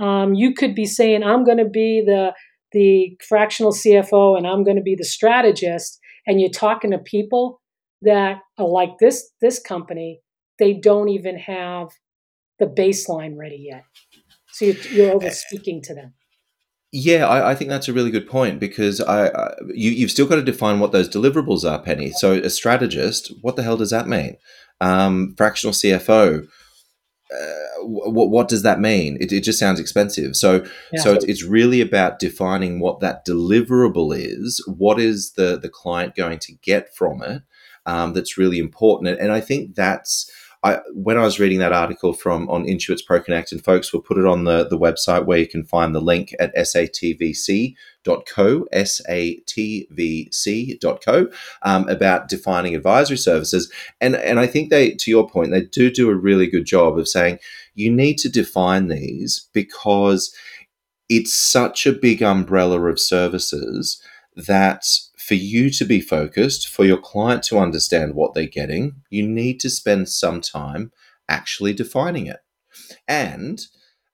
um, 0.00 0.34
you 0.34 0.54
could 0.54 0.74
be 0.74 0.86
saying 0.86 1.22
i'm 1.22 1.44
going 1.44 1.58
to 1.58 1.68
be 1.68 2.02
the 2.04 2.32
the 2.72 3.16
fractional 3.28 3.72
cfo 3.72 4.36
and 4.36 4.46
i'm 4.46 4.64
going 4.64 4.76
to 4.76 4.82
be 4.82 4.96
the 4.96 5.04
strategist 5.04 5.98
and 6.26 6.40
you're 6.40 6.50
talking 6.50 6.90
to 6.90 6.98
people 6.98 7.60
that 8.02 8.38
are 8.58 8.68
like 8.68 8.98
this 8.98 9.30
this 9.40 9.58
company, 9.58 10.20
they 10.58 10.74
don't 10.74 11.08
even 11.08 11.38
have 11.38 11.88
the 12.58 12.66
baseline 12.66 13.36
ready 13.36 13.68
yet. 13.70 13.84
So 14.52 14.66
you're, 14.66 14.76
you're 14.92 15.14
over 15.14 15.30
speaking 15.30 15.80
to 15.84 15.94
them. 15.94 16.14
Yeah, 16.92 17.26
I, 17.26 17.52
I, 17.52 17.54
think 17.54 17.70
that's 17.70 17.88
a 17.88 17.92
really 17.92 18.10
good 18.10 18.28
point 18.28 18.60
because 18.60 19.00
I, 19.00 19.28
I 19.28 19.54
you, 19.68 19.90
you've 19.90 20.10
still 20.10 20.26
got 20.26 20.36
to 20.36 20.42
define 20.42 20.78
what 20.78 20.92
those 20.92 21.08
deliverables 21.08 21.68
are, 21.68 21.80
Penny. 21.80 22.12
So 22.12 22.32
a 22.32 22.50
strategist, 22.50 23.32
what 23.40 23.56
the 23.56 23.62
hell 23.62 23.78
does 23.78 23.90
that 23.90 24.06
mean? 24.06 24.36
Um, 24.80 25.34
fractional 25.38 25.72
CFO, 25.72 26.44
uh, 26.44 27.84
what, 27.84 28.28
what 28.28 28.48
does 28.48 28.62
that 28.62 28.78
mean? 28.78 29.16
It, 29.20 29.32
it 29.32 29.42
just 29.42 29.58
sounds 29.58 29.80
expensive. 29.80 30.36
So, 30.36 30.66
yeah. 30.92 31.00
so 31.00 31.14
it's, 31.14 31.24
it's 31.24 31.42
really 31.42 31.80
about 31.80 32.18
defining 32.18 32.78
what 32.78 33.00
that 33.00 33.24
deliverable 33.24 34.14
is. 34.14 34.62
What 34.66 35.00
is 35.00 35.32
the 35.32 35.58
the 35.58 35.70
client 35.70 36.14
going 36.14 36.40
to 36.40 36.52
get 36.62 36.94
from 36.94 37.22
it? 37.22 37.42
um, 37.86 38.12
that's 38.12 38.38
really 38.38 38.58
important. 38.58 39.18
And 39.18 39.32
I 39.32 39.40
think 39.40 39.74
that's 39.74 40.30
I, 40.64 40.78
when 40.94 41.18
I 41.18 41.22
was 41.22 41.40
reading 41.40 41.58
that 41.58 41.72
article 41.72 42.12
from 42.12 42.48
on 42.48 42.64
Intuit's 42.64 43.04
ProConnect, 43.04 43.50
and 43.50 43.64
folks 43.64 43.92
will 43.92 44.00
put 44.00 44.18
it 44.18 44.26
on 44.26 44.44
the, 44.44 44.68
the 44.68 44.78
website 44.78 45.26
where 45.26 45.38
you 45.38 45.48
can 45.48 45.64
find 45.64 45.92
the 45.92 46.00
link 46.00 46.32
at 46.38 46.54
satvc.co, 46.54 47.74
satvc.co, 48.72 50.18
um, 51.62 51.88
about 51.88 52.28
defining 52.28 52.76
advisory 52.76 53.16
services. 53.16 53.72
And, 54.00 54.14
and 54.14 54.38
I 54.38 54.46
think 54.46 54.70
they, 54.70 54.92
to 54.92 55.10
your 55.10 55.28
point, 55.28 55.50
they 55.50 55.62
do 55.62 55.90
do 55.90 56.08
a 56.10 56.14
really 56.14 56.46
good 56.46 56.64
job 56.64 56.96
of 56.96 57.08
saying 57.08 57.40
you 57.74 57.90
need 57.90 58.18
to 58.18 58.28
define 58.28 58.86
these 58.86 59.48
because 59.52 60.32
it's 61.08 61.32
such 61.32 61.86
a 61.86 61.92
big 61.92 62.22
umbrella 62.22 62.80
of 62.82 63.00
services 63.00 64.00
that 64.36 64.84
for 65.32 65.36
you 65.36 65.70
to 65.70 65.86
be 65.86 65.98
focused, 65.98 66.68
for 66.68 66.84
your 66.84 66.98
client 66.98 67.42
to 67.42 67.58
understand 67.58 68.14
what 68.14 68.34
they're 68.34 68.44
getting, 68.44 68.96
you 69.08 69.26
need 69.26 69.58
to 69.58 69.70
spend 69.70 70.06
some 70.10 70.42
time 70.42 70.92
actually 71.26 71.72
defining 71.72 72.26
it. 72.26 72.40
And 73.08 73.58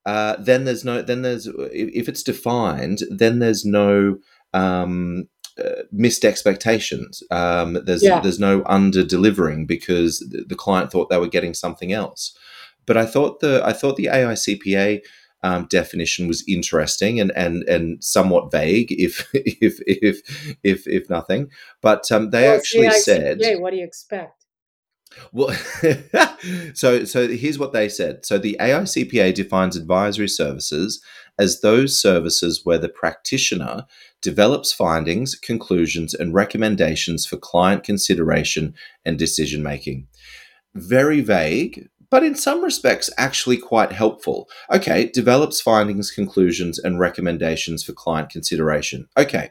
uh, 0.06 0.36
then 0.38 0.64
there's 0.64 0.84
no, 0.84 1.02
then 1.02 1.22
there's, 1.22 1.48
if 1.72 2.08
it's 2.08 2.22
defined, 2.22 3.00
then 3.10 3.40
there's 3.40 3.64
no 3.64 4.18
um, 4.54 5.28
uh, 5.58 5.82
missed 5.90 6.24
expectations. 6.24 7.20
Um, 7.32 7.80
there's 7.84 8.04
yeah. 8.04 8.20
there's 8.20 8.38
no 8.38 8.62
under 8.66 9.02
delivering 9.02 9.66
because 9.66 10.20
the 10.20 10.54
client 10.54 10.92
thought 10.92 11.10
they 11.10 11.18
were 11.18 11.26
getting 11.26 11.52
something 11.52 11.92
else. 11.92 12.38
But 12.86 12.96
I 12.96 13.06
thought 13.06 13.40
the 13.40 13.60
I 13.64 13.72
thought 13.72 13.96
the 13.96 14.06
AICPA 14.06 15.00
um, 15.42 15.66
definition 15.70 16.26
was 16.26 16.44
interesting 16.48 17.20
and 17.20 17.30
and 17.36 17.62
and 17.68 18.02
somewhat 18.02 18.50
vague, 18.50 18.92
if 18.92 19.28
if 19.34 19.80
if 19.86 20.56
if 20.62 20.86
if 20.86 21.10
nothing. 21.10 21.50
But 21.80 22.10
um, 22.10 22.30
they 22.30 22.48
well, 22.48 22.56
actually 22.56 22.90
said, 22.90 23.38
"What 23.58 23.70
do 23.70 23.76
you 23.76 23.84
expect?" 23.84 24.44
Well, 25.32 25.54
so 26.74 27.04
so 27.04 27.28
here's 27.28 27.58
what 27.58 27.72
they 27.72 27.88
said. 27.88 28.24
So 28.26 28.38
the 28.38 28.56
AICPA 28.60 29.34
defines 29.34 29.76
advisory 29.76 30.28
services 30.28 31.02
as 31.38 31.60
those 31.60 32.00
services 32.00 32.62
where 32.64 32.78
the 32.78 32.88
practitioner 32.88 33.86
develops 34.20 34.72
findings, 34.72 35.34
conclusions, 35.34 36.12
and 36.14 36.34
recommendations 36.34 37.24
for 37.24 37.36
client 37.36 37.84
consideration 37.84 38.74
and 39.04 39.18
decision 39.18 39.62
making. 39.62 40.08
Very 40.74 41.20
vague, 41.20 41.88
but 42.10 42.24
in 42.24 42.34
some 42.34 42.62
respects 42.62 43.10
actually 43.18 43.56
quite 43.56 43.92
helpful. 43.92 44.48
Okay, 44.70 45.10
develops 45.12 45.60
findings, 45.60 46.10
conclusions, 46.10 46.78
and 46.78 46.98
recommendations 46.98 47.82
for 47.82 47.92
client 47.92 48.30
consideration. 48.30 49.08
Okay, 49.16 49.50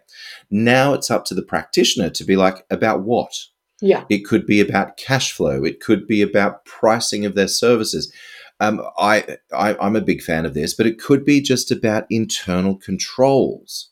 now 0.49 0.93
it's 0.93 1.11
up 1.11 1.25
to 1.25 1.35
the 1.35 1.43
practitioner 1.43 2.09
to 2.09 2.23
be 2.23 2.35
like, 2.35 2.65
about 2.69 3.03
what? 3.03 3.33
Yeah. 3.81 4.05
It 4.09 4.25
could 4.25 4.45
be 4.45 4.59
about 4.59 4.97
cash 4.97 5.31
flow, 5.31 5.63
it 5.63 5.79
could 5.79 6.07
be 6.07 6.21
about 6.21 6.65
pricing 6.65 7.25
of 7.25 7.35
their 7.35 7.47
services. 7.47 8.11
Um, 8.59 8.81
I, 8.97 9.37
I, 9.53 9.75
I'm 9.79 9.95
a 9.95 10.01
big 10.01 10.23
fan 10.23 10.45
of 10.45 10.55
this, 10.55 10.73
but 10.73 10.87
it 10.87 10.99
could 10.99 11.23
be 11.23 11.41
just 11.41 11.69
about 11.71 12.07
internal 12.09 12.75
controls. 12.75 13.89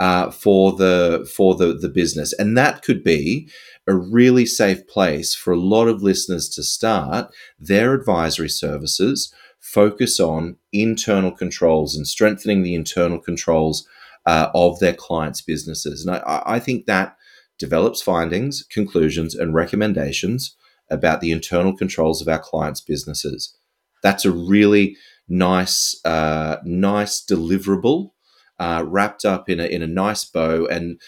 Uh, 0.00 0.30
for 0.30 0.72
the 0.72 1.30
for 1.36 1.54
the 1.54 1.74
the 1.74 1.90
business, 1.90 2.32
and 2.38 2.56
that 2.56 2.80
could 2.80 3.04
be 3.04 3.46
a 3.86 3.94
really 3.94 4.46
safe 4.46 4.86
place 4.86 5.34
for 5.34 5.52
a 5.52 5.60
lot 5.60 5.88
of 5.88 6.02
listeners 6.02 6.48
to 6.48 6.62
start 6.62 7.30
their 7.58 7.92
advisory 7.92 8.48
services. 8.48 9.30
Focus 9.60 10.18
on 10.18 10.56
internal 10.72 11.30
controls 11.30 11.94
and 11.94 12.06
strengthening 12.08 12.62
the 12.62 12.74
internal 12.74 13.20
controls 13.20 13.86
uh, 14.24 14.48
of 14.54 14.78
their 14.78 14.94
clients' 14.94 15.42
businesses, 15.42 16.06
and 16.06 16.16
I, 16.16 16.42
I 16.56 16.58
think 16.60 16.86
that 16.86 17.16
develops 17.58 18.00
findings, 18.00 18.64
conclusions, 18.70 19.34
and 19.34 19.54
recommendations 19.54 20.56
about 20.88 21.20
the 21.20 21.30
internal 21.30 21.76
controls 21.76 22.22
of 22.22 22.28
our 22.28 22.40
clients' 22.40 22.80
businesses. 22.80 23.54
That's 24.02 24.24
a 24.24 24.32
really 24.32 24.96
nice, 25.28 26.00
uh, 26.06 26.56
nice 26.64 27.22
deliverable 27.22 28.12
uh, 28.60 28.84
wrapped 28.86 29.24
up 29.24 29.48
in 29.48 29.58
a, 29.58 29.64
in 29.64 29.82
a 29.82 29.86
nice 29.86 30.24
bow. 30.24 30.66
And 30.66 31.00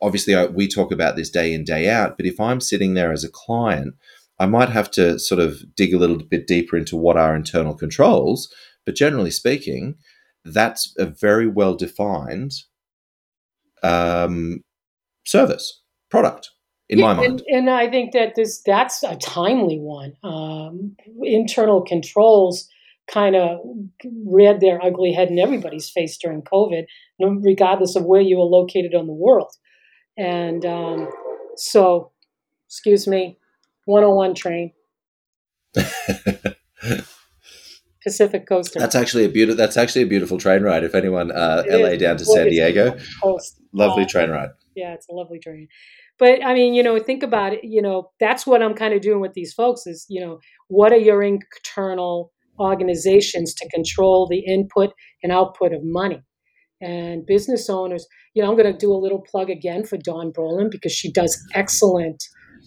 obviously, 0.00 0.34
I, 0.34 0.46
we 0.46 0.68
talk 0.68 0.92
about 0.92 1.16
this 1.16 1.28
day 1.28 1.52
in, 1.52 1.64
day 1.64 1.90
out. 1.90 2.16
But 2.16 2.26
if 2.26 2.40
I'm 2.40 2.60
sitting 2.60 2.94
there 2.94 3.12
as 3.12 3.24
a 3.24 3.30
client, 3.30 3.96
I 4.38 4.46
might 4.46 4.70
have 4.70 4.90
to 4.92 5.18
sort 5.18 5.40
of 5.40 5.74
dig 5.74 5.92
a 5.92 5.98
little 5.98 6.18
bit 6.22 6.46
deeper 6.46 6.76
into 6.76 6.96
what 6.96 7.16
are 7.16 7.36
internal 7.36 7.74
controls. 7.74 8.48
But 8.86 8.94
generally 8.94 9.32
speaking, 9.32 9.96
that's 10.44 10.94
a 10.96 11.06
very 11.06 11.48
well 11.48 11.74
defined 11.74 12.52
um, 13.82 14.62
service 15.24 15.82
product 16.08 16.50
in 16.88 17.00
yeah, 17.00 17.06
my 17.06 17.14
mind. 17.14 17.42
And, 17.48 17.68
and, 17.68 17.70
I 17.70 17.90
think 17.90 18.12
that 18.12 18.34
this 18.36 18.62
that's 18.64 19.02
a 19.02 19.16
timely 19.16 19.78
one. 19.78 20.14
Um, 20.22 20.96
internal 21.22 21.82
controls 21.82 22.68
kind 23.10 23.36
of 23.36 23.60
reared 24.24 24.60
their 24.60 24.82
ugly 24.82 25.12
head 25.12 25.28
in 25.28 25.38
everybody's 25.38 25.90
face 25.90 26.16
during 26.16 26.42
COVID, 26.42 26.84
regardless 27.20 27.96
of 27.96 28.04
where 28.04 28.20
you 28.20 28.38
were 28.38 28.44
located 28.44 28.94
on 28.94 29.06
the 29.06 29.12
world. 29.12 29.52
And 30.16 30.64
um, 30.64 31.08
so, 31.56 32.12
excuse 32.66 33.06
me, 33.06 33.38
101 33.86 34.34
train. 34.34 34.72
Pacific 38.02 38.46
Coast. 38.46 38.74
That's 38.74 38.94
actually 38.94 39.24
a 39.24 39.28
beautiful. 39.28 39.56
That's 39.56 39.76
actually 39.76 40.02
a 40.02 40.06
beautiful 40.06 40.38
train 40.38 40.62
ride. 40.62 40.84
If 40.84 40.94
anyone, 40.94 41.30
uh, 41.30 41.62
LA 41.68 41.88
is. 41.88 42.00
down 42.00 42.16
to 42.16 42.24
San 42.24 42.48
Diego, 42.48 42.96
lovely 43.72 44.04
uh, 44.04 44.08
train 44.08 44.30
ride. 44.30 44.50
Yeah, 44.74 44.94
it's 44.94 45.08
a 45.08 45.12
lovely 45.12 45.38
train. 45.38 45.68
But 46.18 46.44
I 46.44 46.54
mean, 46.54 46.74
you 46.74 46.82
know, 46.82 46.98
think 46.98 47.22
about 47.22 47.52
it. 47.52 47.64
You 47.64 47.80
know, 47.80 48.10
that's 48.18 48.46
what 48.46 48.62
I'm 48.62 48.74
kind 48.74 48.92
of 48.92 49.00
doing 49.00 49.20
with 49.20 49.34
these 49.34 49.52
folks. 49.52 49.86
Is 49.86 50.06
you 50.08 50.20
know, 50.20 50.40
what 50.68 50.92
are 50.92 50.98
your 50.98 51.22
internal 51.22 52.32
organizations 52.58 53.54
to 53.54 53.68
control 53.70 54.26
the 54.28 54.40
input 54.40 54.92
and 55.22 55.32
output 55.32 55.72
of 55.72 55.80
money. 55.82 56.22
And 56.80 57.24
business 57.24 57.70
owners, 57.70 58.06
you 58.34 58.42
know, 58.42 58.50
I'm 58.50 58.56
going 58.56 58.72
to 58.72 58.78
do 58.78 58.92
a 58.92 58.98
little 58.98 59.22
plug 59.30 59.50
again 59.50 59.84
for 59.84 59.96
Dawn 59.96 60.32
Brolin 60.32 60.70
because 60.70 60.92
she 60.92 61.12
does 61.12 61.40
excellent 61.54 62.22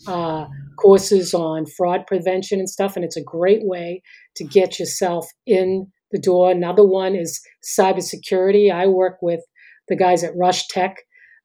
uh, 0.07 0.45
courses 0.77 1.33
on 1.33 1.65
fraud 1.65 2.07
prevention 2.07 2.59
and 2.59 2.69
stuff. 2.69 2.95
And 2.95 3.03
it's 3.03 3.17
a 3.17 3.23
great 3.23 3.61
way 3.63 4.01
to 4.37 4.45
get 4.45 4.79
yourself 4.79 5.27
in 5.45 5.87
the 6.11 6.19
door. 6.19 6.51
Another 6.51 6.85
one 6.85 7.15
is 7.15 7.41
cybersecurity. 7.77 8.71
I 8.71 8.87
work 8.87 9.17
with 9.21 9.41
the 9.89 9.97
guys 9.97 10.23
at 10.23 10.35
Rush 10.37 10.67
Tech, 10.67 10.95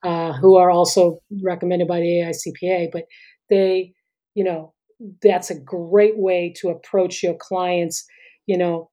uh, 0.04 0.32
who 0.34 0.56
are 0.56 0.70
also 0.70 1.18
recommended 1.42 1.88
by 1.88 2.00
the 2.00 2.06
AICPA, 2.06 2.90
but 2.92 3.04
they, 3.48 3.92
you 4.34 4.44
know, 4.44 4.74
that's 5.22 5.50
a 5.50 5.58
great 5.58 6.18
way 6.18 6.52
to 6.60 6.68
approach 6.68 7.22
your 7.22 7.34
clients 7.38 8.04
you 8.50 8.58
know, 8.58 8.90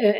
uh, 0.00 0.12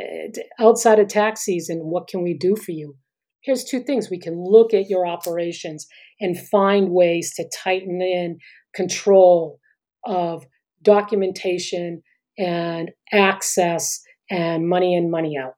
outside 0.59 0.99
of 0.99 1.07
tax 1.07 1.43
season, 1.43 1.79
what 1.85 2.09
can 2.09 2.25
we 2.25 2.37
do 2.37 2.57
for 2.57 2.73
you? 2.73 2.97
Here's 3.41 3.63
two 3.63 3.85
things. 3.85 4.11
We 4.11 4.19
can 4.19 4.35
look 4.37 4.75
at 4.75 4.91
your 4.91 5.07
operations 5.07 5.87
and 6.21 6.37
find 6.37 6.91
ways 6.91 7.33
to 7.37 7.49
tighten 7.63 8.03
in 8.03 8.39
control 8.75 9.61
of 10.05 10.45
documentation 10.83 12.03
and 12.37 12.91
access 13.13 14.01
and 14.29 14.69
money 14.69 14.97
in, 14.97 15.09
money 15.09 15.37
out 15.41 15.55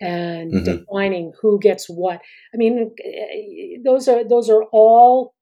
and 0.00 0.52
mm-hmm. 0.52 0.64
defining 0.64 1.32
who 1.42 1.58
gets 1.58 1.86
what. 1.88 2.20
I 2.54 2.56
mean, 2.56 2.92
eh, 3.04 3.80
those 3.84 4.06
are 4.06 4.22
those 4.22 4.48
are 4.48 4.62
all 4.70 5.34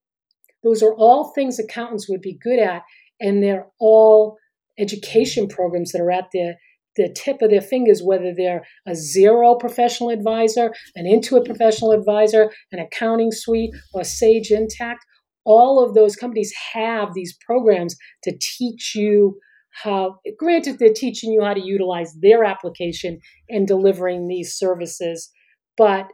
those 0.64 0.82
are 0.82 0.94
all 0.94 1.32
things 1.34 1.58
accountants 1.58 2.08
would 2.08 2.22
be 2.22 2.38
good 2.42 2.60
at, 2.60 2.80
and 3.20 3.42
they're 3.42 3.66
all 3.78 4.38
education 4.78 5.48
programs 5.48 5.92
that 5.92 6.00
are 6.00 6.10
at 6.10 6.28
their 6.32 6.56
the 6.96 7.12
tip 7.14 7.42
of 7.42 7.50
their 7.50 7.60
fingers, 7.60 8.02
whether 8.02 8.32
they're 8.34 8.64
a 8.86 8.92
Xero 8.92 9.58
professional 9.58 10.10
advisor, 10.10 10.72
an 10.94 11.04
Intuit 11.04 11.44
professional 11.44 11.92
advisor, 11.92 12.50
an 12.72 12.78
accounting 12.78 13.32
suite, 13.32 13.70
or 13.92 14.04
Sage 14.04 14.50
Intacct. 14.50 14.98
All 15.44 15.84
of 15.84 15.94
those 15.94 16.16
companies 16.16 16.52
have 16.72 17.14
these 17.14 17.36
programs 17.46 17.96
to 18.24 18.36
teach 18.40 18.94
you 18.94 19.38
how, 19.82 20.18
granted, 20.38 20.78
they're 20.78 20.92
teaching 20.92 21.32
you 21.32 21.42
how 21.42 21.54
to 21.54 21.64
utilize 21.64 22.14
their 22.20 22.44
application 22.44 23.20
in 23.48 23.66
delivering 23.66 24.26
these 24.26 24.56
services, 24.56 25.30
but 25.76 26.08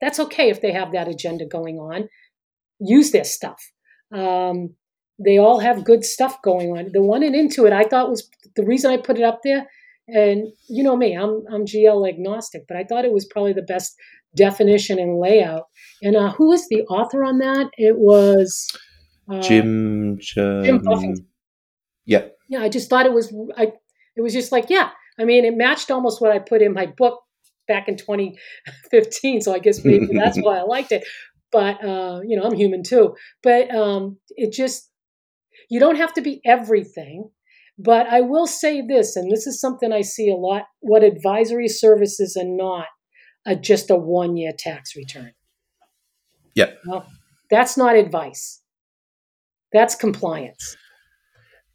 that's 0.00 0.20
okay 0.20 0.50
if 0.50 0.60
they 0.60 0.72
have 0.72 0.92
that 0.92 1.08
agenda 1.08 1.46
going 1.46 1.78
on. 1.78 2.08
Use 2.78 3.10
their 3.10 3.24
stuff. 3.24 3.60
Um, 4.14 4.74
they 5.18 5.38
all 5.38 5.58
have 5.58 5.84
good 5.84 6.04
stuff 6.04 6.40
going 6.42 6.70
on. 6.76 6.90
The 6.92 7.02
one 7.02 7.22
in 7.22 7.32
Intuit, 7.32 7.72
I 7.72 7.84
thought 7.84 8.10
was 8.10 8.28
the 8.54 8.64
reason 8.64 8.90
I 8.90 8.98
put 8.98 9.18
it 9.18 9.24
up 9.24 9.40
there. 9.42 9.66
And 10.08 10.48
you 10.68 10.82
know 10.82 10.96
me, 10.96 11.14
I'm 11.14 11.44
I'm 11.52 11.64
GL 11.64 12.08
agnostic, 12.08 12.62
but 12.66 12.76
I 12.76 12.84
thought 12.84 13.04
it 13.04 13.12
was 13.12 13.26
probably 13.26 13.52
the 13.52 13.62
best 13.62 13.94
definition 14.34 14.98
and 14.98 15.18
layout. 15.18 15.64
And 16.02 16.16
uh, 16.16 16.32
who 16.32 16.48
was 16.48 16.66
the 16.68 16.82
author 16.84 17.24
on 17.24 17.38
that? 17.38 17.70
It 17.76 17.98
was 17.98 18.68
uh, 19.30 19.40
Jim 19.40 20.18
Jim 20.20 20.78
Buffington. 20.78 21.26
Yeah. 22.06 22.28
Yeah, 22.48 22.60
I 22.60 22.70
just 22.70 22.88
thought 22.88 23.06
it 23.06 23.12
was 23.12 23.34
I 23.56 23.72
it 24.16 24.22
was 24.22 24.32
just 24.32 24.50
like, 24.50 24.70
yeah. 24.70 24.90
I 25.18 25.24
mean, 25.24 25.44
it 25.44 25.56
matched 25.56 25.90
almost 25.90 26.20
what 26.20 26.30
I 26.30 26.38
put 26.38 26.62
in 26.62 26.72
my 26.72 26.86
book 26.86 27.20
back 27.66 27.88
in 27.88 27.96
2015, 27.96 29.42
so 29.42 29.52
I 29.52 29.58
guess 29.58 29.84
maybe 29.84 30.06
that's 30.12 30.38
why 30.42 30.58
I 30.58 30.62
liked 30.62 30.92
it. 30.92 31.04
But 31.52 31.84
uh, 31.84 32.20
you 32.24 32.36
know, 32.36 32.44
I'm 32.44 32.54
human 32.54 32.82
too. 32.82 33.14
But 33.42 33.74
um, 33.74 34.18
it 34.30 34.52
just 34.52 34.90
you 35.68 35.80
don't 35.80 35.96
have 35.96 36.14
to 36.14 36.22
be 36.22 36.40
everything. 36.44 37.30
But 37.78 38.08
I 38.08 38.22
will 38.22 38.46
say 38.46 38.82
this, 38.82 39.14
and 39.14 39.30
this 39.30 39.46
is 39.46 39.60
something 39.60 39.92
I 39.92 40.00
see 40.00 40.28
a 40.30 40.34
lot 40.34 40.64
what 40.80 41.04
advisory 41.04 41.68
services 41.68 42.36
are 42.36 42.44
not 42.44 42.86
are 43.46 43.54
just 43.54 43.90
a 43.90 43.96
one 43.96 44.36
year 44.36 44.52
tax 44.56 44.96
return. 44.96 45.32
Yep. 46.54 46.80
Well, 46.86 47.06
that's 47.50 47.76
not 47.76 47.94
advice, 47.94 48.62
that's 49.72 49.94
compliance. 49.94 50.76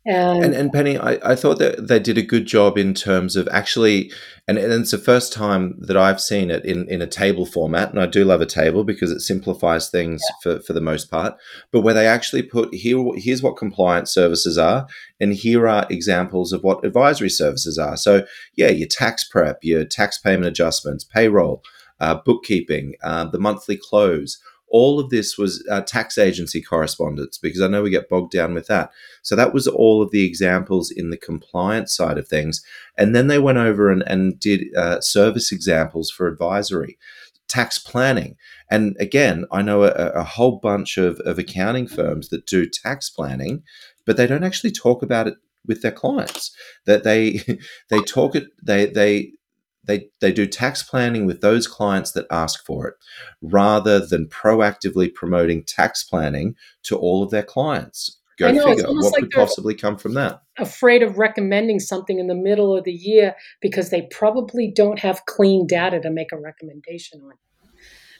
And, 0.06 0.44
and, 0.44 0.54
and 0.54 0.74
Penny, 0.74 0.98
I, 0.98 1.32
I 1.32 1.36
thought 1.36 1.60
that 1.60 1.88
they 1.88 1.98
did 1.98 2.18
a 2.18 2.22
good 2.24 2.46
job 2.46 2.78
in 2.78 2.94
terms 2.94 3.38
of 3.38 3.48
actually, 3.50 4.12
and, 4.48 4.58
and 4.58 4.74
it's 4.74 4.92
the 4.92 4.98
first 4.98 5.32
time 5.32 5.76
that 5.80 5.96
I've 5.96 6.20
seen 6.20 6.52
it 6.52 6.66
in, 6.66 6.90
in 6.90 7.02
a 7.02 7.08
table 7.08 7.46
format, 7.46 7.90
and 7.90 8.00
I 8.00 8.06
do 8.06 8.26
love 8.26 8.42
a 8.42 8.46
table 8.46 8.84
because 8.84 9.12
it 9.12 9.22
simplifies 9.22 9.90
things 9.90 10.22
yeah. 10.30 10.36
for, 10.42 10.62
for 10.62 10.74
the 10.74 10.82
most 10.82 11.10
part. 11.10 11.38
But 11.72 11.82
where 11.82 11.94
they 11.94 12.06
actually 12.06 12.44
put 12.44 12.74
here, 12.74 13.02
here's 13.16 13.42
what 13.42 13.56
compliance 13.56 14.14
services 14.14 14.58
are, 14.58 14.88
and 15.22 15.34
here 15.34 15.70
are 15.70 15.88
examples 15.90 16.52
of 16.52 16.64
what 16.64 16.84
advisory 16.84 17.30
services 17.30 17.78
are. 17.78 17.96
So 17.96 18.26
yeah, 18.56 18.70
your 18.70 18.90
tax 18.90 19.24
prep, 19.24 19.60
your 19.62 19.86
tax 19.86 20.18
payment 20.18 20.48
adjustments, 20.48 21.06
payroll, 21.06 21.64
uh, 22.02 22.16
bookkeeping, 22.26 22.96
uh, 23.04 23.26
the 23.26 23.40
monthly 23.40 23.78
close 23.78 24.42
all 24.74 25.00
of 25.00 25.12
this 25.12 25.38
was 25.38 25.64
uh, 25.70 25.82
tax 25.82 26.18
agency 26.18 26.60
correspondence 26.60 27.38
because 27.38 27.62
I 27.62 27.68
know 27.68 27.84
we 27.84 27.92
get 27.92 28.10
bogged 28.10 28.32
down 28.32 28.56
with 28.56 28.66
that. 28.68 28.92
So 29.22 29.36
that 29.36 29.54
was 29.54 29.68
all 29.68 30.02
of 30.02 30.10
the 30.10 30.26
examples 30.26 30.90
in 30.90 31.12
the 31.12 31.18
compliance 31.18 31.96
side 31.96 32.18
of 32.18 32.28
things. 32.28 32.66
And 32.98 33.16
then 33.16 33.28
they 33.28 33.38
went 33.38 33.60
over 33.60 33.92
and, 33.92 34.02
and 34.08 34.40
did 34.40 34.76
uh, 34.76 35.00
service 35.00 35.52
examples 35.52 36.10
for 36.10 36.28
advisory, 36.28 36.98
tax 37.48 37.78
planning. 37.78 38.36
And 38.68 38.98
again, 39.00 39.46
I 39.52 39.62
know 39.62 39.84
a, 39.84 39.90
a 39.90 40.24
whole 40.24 40.58
bunch 40.60 40.98
of, 40.98 41.20
of 41.20 41.38
accounting 41.38 41.88
firms 41.88 42.30
that 42.30 42.48
do 42.48 42.68
tax 42.68 43.12
planning, 43.12 43.62
but 44.08 44.18
they 44.18 44.26
don't 44.26 44.44
actually 44.44 44.72
talk 44.72 45.04
about 45.04 45.28
it 45.28 45.36
with 45.68 45.84
their 45.84 45.92
clients. 45.92 46.52
That 46.88 47.04
they 47.04 47.42
they 47.92 48.02
talk 48.02 48.36
it 48.36 48.48
they 48.62 48.88
they 48.88 49.34
they, 49.84 50.10
they 50.22 50.32
do 50.32 50.46
tax 50.46 50.82
planning 50.84 51.26
with 51.26 51.42
those 51.42 51.68
clients 51.68 52.12
that 52.14 52.26
ask 52.32 52.66
for 52.66 52.88
it 52.88 52.96
rather 53.42 54.00
than 54.00 54.28
proactively 54.28 55.14
promoting 55.14 55.64
tax 55.64 56.04
planning 56.04 56.56
to 56.84 56.98
all 56.98 57.24
of 57.24 57.32
their 57.32 57.44
clients. 57.44 58.20
Go 58.40 58.52
know, 58.52 58.66
figure. 58.66 58.88
What 58.88 59.14
like 59.14 59.22
could 59.22 59.32
possibly 59.32 59.76
come 59.76 59.98
from 59.98 60.16
that? 60.16 60.42
Afraid 60.58 61.04
of 61.04 61.18
recommending 61.18 61.80
something 61.80 62.18
in 62.18 62.28
the 62.28 62.36
middle 62.36 62.76
of 62.76 62.84
the 62.84 62.92
year 62.92 63.36
because 63.62 63.90
they 63.90 64.04
probably 64.12 64.72
don't 64.72 65.00
have 65.00 65.26
clean 65.26 65.68
data 65.68 66.00
to 66.00 66.10
make 66.10 66.32
a 66.32 66.38
recommendation 66.38 67.22
on. 67.22 67.34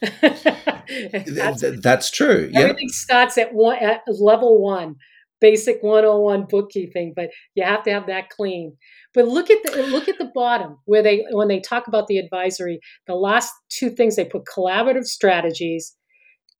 that's, 0.22 1.64
that's, 1.82 2.12
true. 2.12 2.52
Everything 2.54 2.90
yeah. 2.90 2.94
starts 2.94 3.38
at 3.38 3.54
one 3.54 3.78
at 3.78 4.02
level 4.08 4.62
one, 4.62 4.98
basic 5.44 5.84
101 5.84 6.46
bookkeeping, 6.50 7.12
but 7.14 7.30
you 7.54 7.66
have 7.66 7.84
to 7.84 7.92
have 7.92 8.08
that 8.08 8.30
clean. 8.30 8.78
But 9.14 9.28
look 9.28 9.52
at 9.52 9.62
the 9.64 9.84
look 9.88 10.08
at 10.08 10.18
the 10.18 10.32
bottom 10.34 10.78
where 10.86 11.04
they 11.04 11.26
when 11.32 11.50
they 11.50 11.60
talk 11.60 11.88
about 11.88 12.08
the 12.08 12.18
advisory, 12.18 12.80
the 13.06 13.16
last 13.16 13.52
two 13.70 13.90
things 13.90 14.16
they 14.16 14.24
put 14.24 14.44
collaborative 14.46 15.06
strategies 15.06 15.96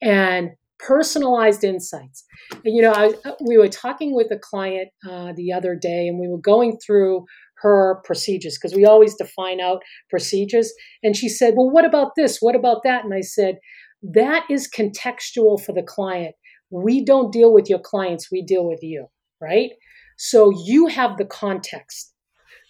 and 0.02 0.50
personalized 0.80 1.64
insights. 1.64 2.26
And, 2.66 2.76
you 2.76 2.82
know, 2.82 2.92
I, 2.92 3.14
we 3.48 3.58
were 3.58 3.70
talking 3.70 4.14
with 4.14 4.28
a 4.32 4.38
client 4.38 4.90
uh, 5.10 5.32
the 5.34 5.54
other 5.54 5.76
day, 5.76 6.10
and 6.10 6.20
we 6.20 6.28
were 6.28 6.42
going 6.42 6.78
through 6.86 7.24
her 7.62 8.02
procedures 8.04 8.58
because 8.58 8.76
we 8.76 8.84
always 8.84 9.16
define 9.16 9.62
out 9.62 9.82
procedures. 10.10 10.74
And 11.04 11.16
she 11.16 11.30
said, 11.30 11.54
"Well, 11.56 11.72
what 11.72 11.86
about 11.86 12.12
this? 12.18 12.40
What 12.42 12.56
about 12.56 12.82
that?" 12.84 13.06
And 13.06 13.14
I 13.14 13.22
said, 13.22 13.60
"That 14.02 14.44
is 14.50 14.70
contextual 14.70 15.64
for 15.64 15.72
the 15.74 15.84
client. 15.84 16.36
We 16.74 17.06
don't 17.06 17.32
deal 17.32 17.54
with 17.54 17.70
your 17.70 17.80
clients; 17.80 18.32
we 18.32 18.42
deal 18.42 18.68
with 18.68 18.82
you, 18.82 19.08
right?" 19.40 19.72
So 20.18 20.52
you 20.66 20.88
have 20.88 21.18
the 21.18 21.26
context. 21.26 22.14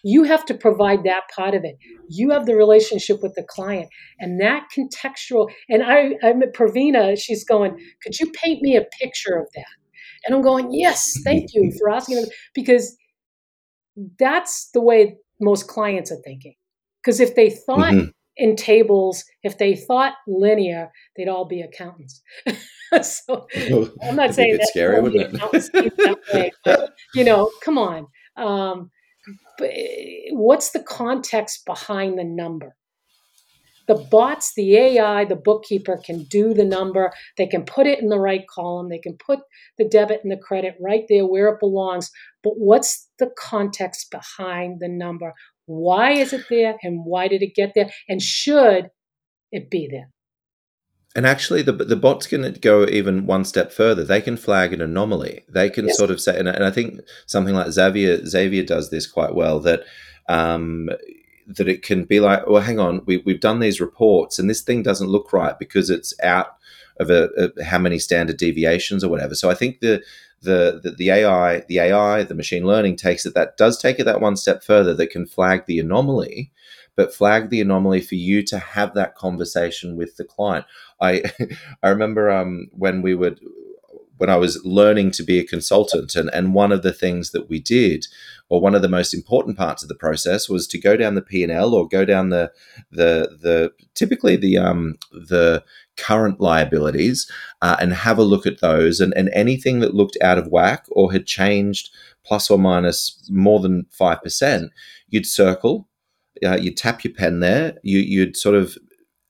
You 0.03 0.23
have 0.23 0.45
to 0.47 0.53
provide 0.53 1.03
that 1.05 1.23
part 1.33 1.55
of 1.55 1.63
it. 1.63 1.77
You 2.09 2.31
have 2.31 2.45
the 2.45 2.55
relationship 2.55 3.21
with 3.21 3.35
the 3.35 3.43
client 3.43 3.89
and 4.19 4.39
that 4.41 4.67
contextual. 4.77 5.49
And 5.69 5.81
I, 5.81 6.15
I 6.21 6.33
met 6.33 6.53
Pravina, 6.53 7.17
she's 7.17 7.45
going, 7.45 7.77
could 8.03 8.19
you 8.19 8.29
paint 8.31 8.61
me 8.61 8.75
a 8.75 8.85
picture 8.99 9.37
of 9.37 9.47
that? 9.55 9.65
And 10.25 10.35
I'm 10.35 10.41
going, 10.41 10.73
yes, 10.73 11.13
thank 11.23 11.53
you 11.53 11.71
for 11.79 11.89
asking 11.89 12.17
them 12.17 12.25
because 12.53 12.97
that's 14.19 14.69
the 14.73 14.81
way 14.81 15.15
most 15.39 15.67
clients 15.67 16.11
are 16.11 16.21
thinking. 16.25 16.55
Because 17.01 17.21
if 17.21 17.35
they 17.35 17.49
thought 17.49 17.93
mm-hmm. 17.93 18.09
In 18.37 18.55
tables, 18.55 19.23
if 19.43 19.57
they 19.57 19.75
thought 19.75 20.13
linear, 20.27 20.91
they'd 21.15 21.27
all 21.27 21.45
be 21.45 21.61
accountants. 21.61 22.21
so 23.01 23.47
I'm 24.03 24.15
not 24.15 24.33
saying 24.33 24.57
that's 24.57 24.69
scary, 24.69 25.01
wouldn't 25.01 25.21
it? 25.21 25.31
that 25.33 26.19
way, 26.33 26.51
but, 26.65 26.93
you 27.13 27.23
know, 27.23 27.51
come 27.63 27.77
on. 27.77 28.07
Um, 28.35 28.91
but 29.57 29.71
what's 30.31 30.71
the 30.71 30.83
context 30.83 31.65
behind 31.65 32.17
the 32.17 32.23
number? 32.23 32.75
The 33.87 33.95
bots, 33.95 34.53
the 34.55 34.77
AI, 34.77 35.25
the 35.25 35.35
bookkeeper 35.35 35.99
can 36.03 36.23
do 36.23 36.53
the 36.53 36.63
number. 36.63 37.11
They 37.37 37.47
can 37.47 37.63
put 37.65 37.85
it 37.85 37.99
in 37.99 38.07
the 38.07 38.19
right 38.19 38.45
column. 38.47 38.89
They 38.89 38.99
can 38.99 39.17
put 39.17 39.39
the 39.77 39.87
debit 39.87 40.21
and 40.23 40.31
the 40.31 40.37
credit 40.37 40.75
right 40.79 41.03
there 41.09 41.25
where 41.25 41.49
it 41.49 41.59
belongs. 41.59 42.09
But 42.43 42.53
what's 42.57 43.09
the 43.19 43.29
context 43.37 44.09
behind 44.09 44.79
the 44.79 44.87
number? 44.87 45.33
Why 45.65 46.12
is 46.12 46.34
it 46.34 46.45
there 46.49 46.76
and 46.84 47.06
why 47.06 47.28
did 47.28 47.41
it 47.41 47.56
get 47.56 47.73
there? 47.76 47.89
And 48.10 48.21
should 48.21 48.89
it 49.52 49.69
be 49.69 49.88
there? 49.89 50.10
And 51.15 51.28
actually, 51.28 51.62
the 51.62 51.73
the 51.73 51.95
bots 51.95 52.26
can 52.26 52.54
go 52.54 52.86
even 52.88 53.28
one 53.28 53.45
step 53.45 53.71
further. 53.71 54.04
They 54.04 54.21
can 54.21 54.36
flag 54.36 54.73
an 54.73 54.82
anomaly. 54.82 55.45
They 55.47 55.69
can 55.69 55.88
yes. 55.88 55.97
sort 55.97 56.10
of 56.10 56.19
say, 56.19 56.38
and, 56.39 56.47
and 56.47 56.65
I 56.65 56.71
think 56.71 57.02
something 57.28 57.54
like 57.54 57.71
Xavier 57.71 58.26
Xavier 58.26 58.63
does 58.63 58.89
this 58.89 59.06
quite 59.06 59.36
well. 59.36 59.60
That 59.60 59.84
um, 60.28 60.89
that 61.47 61.67
it 61.69 61.84
can 61.84 62.06
be 62.06 62.19
like, 62.19 62.47
well, 62.47 62.63
hang 62.63 62.80
on, 62.80 63.04
we, 63.06 63.17
we've 63.17 63.39
done 63.39 63.60
these 63.60 63.80
reports, 63.80 64.39
and 64.39 64.49
this 64.49 64.62
thing 64.62 64.82
doesn't 64.82 65.10
look 65.10 65.32
right 65.34 65.58
because 65.60 65.91
it's 65.91 66.13
out 66.23 66.58
of 66.99 67.12
a, 67.12 67.30
a 67.38 67.63
how 67.63 67.78
many 67.78 67.99
standard 67.99 68.38
deviations 68.38 69.04
or 69.04 69.10
whatever. 69.10 69.36
So 69.36 69.52
I 69.52 69.54
think 69.54 69.82
the 69.82 70.02
the, 70.43 70.79
the, 70.84 70.91
the 70.91 71.10
AI, 71.10 71.62
the 71.67 71.79
AI, 71.79 72.23
the 72.23 72.36
machine 72.36 72.65
learning 72.65 72.95
takes 72.95 73.25
it 73.25 73.34
that 73.34 73.58
does 73.58 73.82
take 73.82 73.99
it 73.99 74.03
that 74.06 74.21
one 74.21 74.36
step 74.38 74.63
further 74.63 74.93
that 74.93 75.12
can 75.12 75.25
flag 75.25 75.65
the 75.65 75.79
anomaly 75.79 76.51
but 76.95 77.13
flag 77.13 77.49
the 77.49 77.62
anomaly 77.62 78.01
for 78.01 78.15
you 78.15 78.43
to 78.43 78.60
have 78.60 78.93
that 78.93 79.15
conversation 79.15 79.95
with 79.95 80.17
the 80.17 80.23
client. 80.23 80.65
I 81.01 81.23
I 81.84 81.89
remember 81.89 82.29
um, 82.29 82.67
when 82.71 83.01
we 83.01 83.15
would 83.15 83.39
when 84.17 84.29
I 84.29 84.38
was 84.38 84.63
learning 84.63 85.12
to 85.12 85.23
be 85.23 85.39
a 85.39 85.45
consultant, 85.45 86.15
and, 86.15 86.29
and 86.34 86.53
one 86.53 86.71
of 86.71 86.84
the 86.84 86.93
things 86.93 87.32
that 87.32 87.49
we 87.49 87.60
did, 87.60 88.06
or 88.47 88.62
one 88.62 88.75
of 88.75 88.82
the 88.82 88.88
most 88.88 89.13
important 89.13 89.58
parts 89.58 89.82
of 89.82 89.89
the 89.89 89.95
process, 89.95 90.47
was 90.47 90.67
to 90.67 90.79
go 90.79 90.95
down 90.95 91.15
the 91.15 91.21
P 91.21 91.43
and 91.43 91.51
L 91.51 91.73
or 91.73 91.88
go 91.88 92.06
down 92.06 92.29
the 92.29 92.51
the 92.91 93.38
the 93.41 93.73
typically 93.95 94.36
the 94.36 94.58
um 94.58 94.95
the 95.12 95.63
current 95.97 96.39
liabilities 96.39 97.29
uh, 97.62 97.77
and 97.79 97.93
have 97.93 98.17
a 98.17 98.23
look 98.23 98.45
at 98.45 98.62
those, 98.62 98.99
and, 98.99 99.13
and 99.15 99.29
anything 99.34 99.79
that 99.79 99.95
looked 99.95 100.17
out 100.21 100.38
of 100.38 100.47
whack 100.47 100.86
or 100.91 101.12
had 101.12 101.25
changed 101.25 101.89
plus 102.25 102.49
or 102.49 102.58
minus 102.58 103.29
more 103.29 103.60
than 103.60 103.86
five 103.89 104.21
percent, 104.21 104.71
you'd 105.10 105.25
circle 105.25 105.88
uh, 106.45 106.58
you'd 106.58 106.77
tap 106.77 107.03
your 107.03 107.13
pen 107.13 107.39
there, 107.39 107.77
you, 107.84 107.99
you'd 107.99 108.36
sort 108.36 108.56
of 108.56 108.77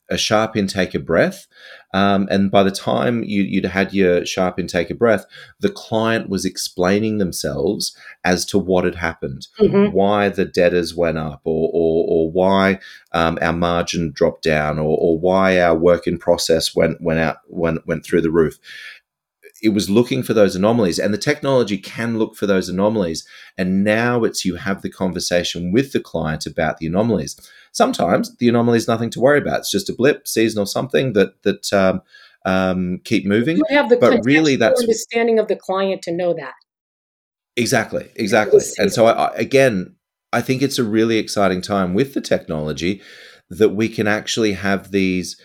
a 0.10 0.18
sharp 0.18 0.56
intake 0.56 0.94
of 0.94 1.06
breath. 1.06 1.48
Um, 1.94 2.28
and 2.32 2.50
by 2.50 2.64
the 2.64 2.72
time 2.72 3.24
you, 3.24 3.62
would 3.62 3.70
had 3.70 3.94
your 3.94 4.26
sharp 4.26 4.60
intake 4.60 4.90
of 4.90 4.98
breath, 4.98 5.26
the 5.60 5.70
client 5.70 6.28
was 6.28 6.44
explaining 6.44 7.20
themselves 7.20 7.96
as 8.24 8.46
to 8.46 8.58
what 8.58 8.84
had 8.84 8.96
happened, 8.96 9.48
mm-hmm. 9.60 9.94
why 9.96 10.30
the 10.30 10.46
debtors 10.46 10.96
went 10.96 11.20
up, 11.20 11.42
or, 11.44 11.70
or, 11.72 12.06
or 12.08 12.32
why 12.32 12.80
um, 13.12 13.38
our 13.42 13.54
margin 13.54 14.12
dropped 14.12 14.44
down, 14.44 14.80
or, 14.80 14.98
or 14.98 15.20
why 15.20 15.60
our 15.60 15.76
work 15.76 16.08
in 16.08 16.18
process 16.18 16.76
went 16.76 17.00
went 17.00 17.20
out 17.20 17.38
went 17.48 17.86
went 17.86 18.04
through 18.04 18.22
the 18.22 18.32
roof 18.32 18.58
it 19.64 19.70
was 19.70 19.90
looking 19.90 20.22
for 20.22 20.34
those 20.34 20.58
anomalies 20.58 21.00
and 21.00 21.14
the 21.14 21.18
technology 21.18 21.78
can 21.78 22.20
look 22.20 22.36
for 22.36 22.46
those 22.46 22.68
anomalies 22.68 23.26
and 23.58 23.84
now 23.84 24.26
it's 24.26 24.44
you 24.44 24.56
have 24.56 24.82
the 24.82 24.90
conversation 24.90 25.72
with 25.72 25.94
the 25.94 26.02
client 26.02 26.46
about 26.46 26.78
the 26.78 26.86
anomalies. 26.86 27.40
Sometimes 27.72 28.36
the 28.38 28.50
anomaly 28.50 28.78
is 28.78 28.90
nothing 28.90 29.10
to 29.12 29.22
worry 29.22 29.40
about. 29.40 29.60
It's 29.60 29.72
just 29.72 29.90
a 29.90 29.94
blip 29.94 30.28
seasonal 30.28 30.66
something 30.66 31.14
that 31.14 31.42
that 31.44 31.72
um, 31.72 32.02
um, 32.46 33.00
keep 33.06 33.26
moving. 33.26 33.58
You 33.58 33.64
have 33.70 33.90
the 33.90 33.96
but 33.96 34.20
really 34.26 34.58
that's 34.58 34.82
understanding 34.82 35.40
of 35.40 35.48
the 35.48 35.56
client 35.56 36.02
to 36.04 36.12
know 36.12 36.34
that. 36.34 36.54
Exactly 37.56 38.10
exactly. 38.16 38.62
and 38.78 38.92
so 38.92 39.06
I, 39.06 39.12
I, 39.12 39.36
again 39.36 39.96
i 40.34 40.42
think 40.42 40.64
it's 40.64 40.80
a 40.80 40.84
really 40.84 41.20
exciting 41.20 41.62
time 41.62 41.94
with 41.94 42.16
the 42.16 42.22
technology 42.22 43.00
that 43.52 43.70
we 43.70 43.88
can 43.88 44.08
actually 44.08 44.54
have 44.54 44.90
these 44.90 45.40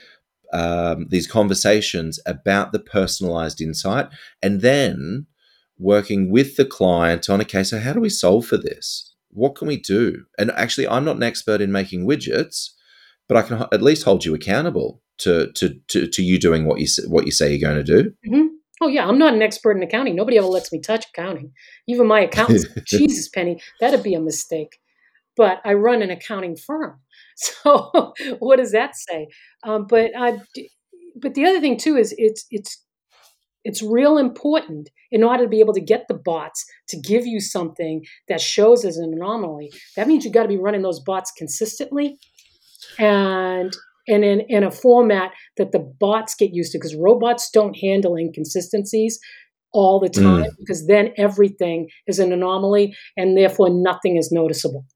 um, 0.53 1.07
these 1.11 1.27
conversations 1.27 2.19
about 2.27 2.73
the 2.73 2.79
personalized 2.79 3.61
insight 3.61 4.09
and 4.43 4.61
then 4.61 5.27
working 5.79 6.31
with 6.31 6.57
the 6.57 6.65
client 6.65 7.29
on 7.29 7.41
okay 7.41 7.63
so 7.63 7.79
how 7.79 7.93
do 7.93 8.01
we 8.01 8.09
solve 8.09 8.47
for 8.47 8.57
this? 8.57 9.15
What 9.31 9.55
can 9.55 9.69
we 9.69 9.77
do? 9.77 10.25
And 10.39 10.51
actually 10.53 10.89
i'm 10.89 11.05
not 11.05 11.17
an 11.17 11.23
expert 11.23 11.61
in 11.61 11.71
making 11.71 12.07
widgets 12.07 12.71
but 13.29 13.37
i 13.37 13.43
can 13.43 13.67
at 13.73 13.83
least 13.83 14.05
hold 14.05 14.25
you 14.25 14.35
accountable 14.35 15.03
to 15.19 15.53
to 15.53 15.75
to, 15.89 16.07
to 16.07 16.23
you 16.23 16.39
doing 16.39 16.67
what 16.67 16.81
you 16.81 16.87
what 17.09 17.27
you 17.27 17.33
say 17.33 17.55
you're 17.55 17.71
going 17.71 17.85
to 17.85 18.03
do. 18.03 18.11
Mm-hmm. 18.27 18.47
oh 18.81 18.89
yeah 18.89 19.07
i'm 19.07 19.19
not 19.19 19.35
an 19.35 19.43
expert 19.43 19.77
in 19.77 19.83
accounting. 19.83 20.17
Nobody 20.17 20.39
ever 20.39 20.47
lets 20.47 20.73
me 20.73 20.81
touch 20.81 21.07
accounting. 21.13 21.53
Even 21.87 22.07
my 22.07 22.21
accountants. 22.29 22.67
Jesus 22.87 23.29
penny 23.29 23.61
that'd 23.81 24.03
be 24.03 24.15
a 24.15 24.21
mistake. 24.21 24.79
But 25.37 25.61
i 25.65 25.75
run 25.75 26.03
an 26.03 26.11
accounting 26.11 26.57
firm 26.57 27.01
So 27.39 28.13
what 28.41 28.57
does 28.57 28.73
that 28.73 28.97
say? 28.97 29.29
Um, 29.63 29.87
but 29.89 30.11
uh, 30.17 30.39
but 31.21 31.35
the 31.35 31.47
other 31.47 31.61
thing 31.61 31.77
too 31.77 31.97
is 31.97 32.15
it's 32.19 32.45
it's 32.51 32.85
it's 33.65 33.83
real 33.83 34.19
important 34.19 34.89
in 35.11 35.23
order 35.23 35.45
to 35.45 35.49
be 35.49 35.61
able 35.61 35.75
to 35.75 35.81
get 35.81 36.07
the 36.09 36.15
bots 36.15 36.65
to 36.89 36.97
give 36.97 37.27
you 37.27 37.41
something 37.41 38.05
that 38.29 38.41
shows 38.41 38.85
as 38.85 38.97
an 38.97 39.13
anomaly. 39.13 39.71
That 39.97 40.09
means 40.09 40.25
you've 40.25 40.35
got 40.35 40.43
to 40.43 40.49
be 40.49 40.59
running 40.59 40.83
those 40.83 41.01
bots 41.01 41.33
consistently 41.37 42.19
and 42.99 43.77
and 44.09 44.25
in, 44.25 44.41
in 44.49 44.65
a 44.65 44.71
format 44.71 45.33
that 45.59 45.73
the 45.73 45.81
bots 46.01 46.35
get 46.35 46.55
used 46.55 46.73
to 46.73 46.79
because 46.79 46.97
robots 46.97 47.51
don't 47.51 47.77
handle 47.77 48.17
inconsistencies 48.17 49.21
all 49.73 50.01
the 50.01 50.09
time 50.09 50.45
mm. 50.45 50.57
because 50.59 50.87
then 50.87 51.13
everything 51.19 51.89
is 52.07 52.19
an 52.19 52.33
anomaly 52.33 52.97
and 53.17 53.37
therefore 53.37 53.69
nothing 53.69 54.17
is 54.17 54.33
noticeable. 54.33 54.87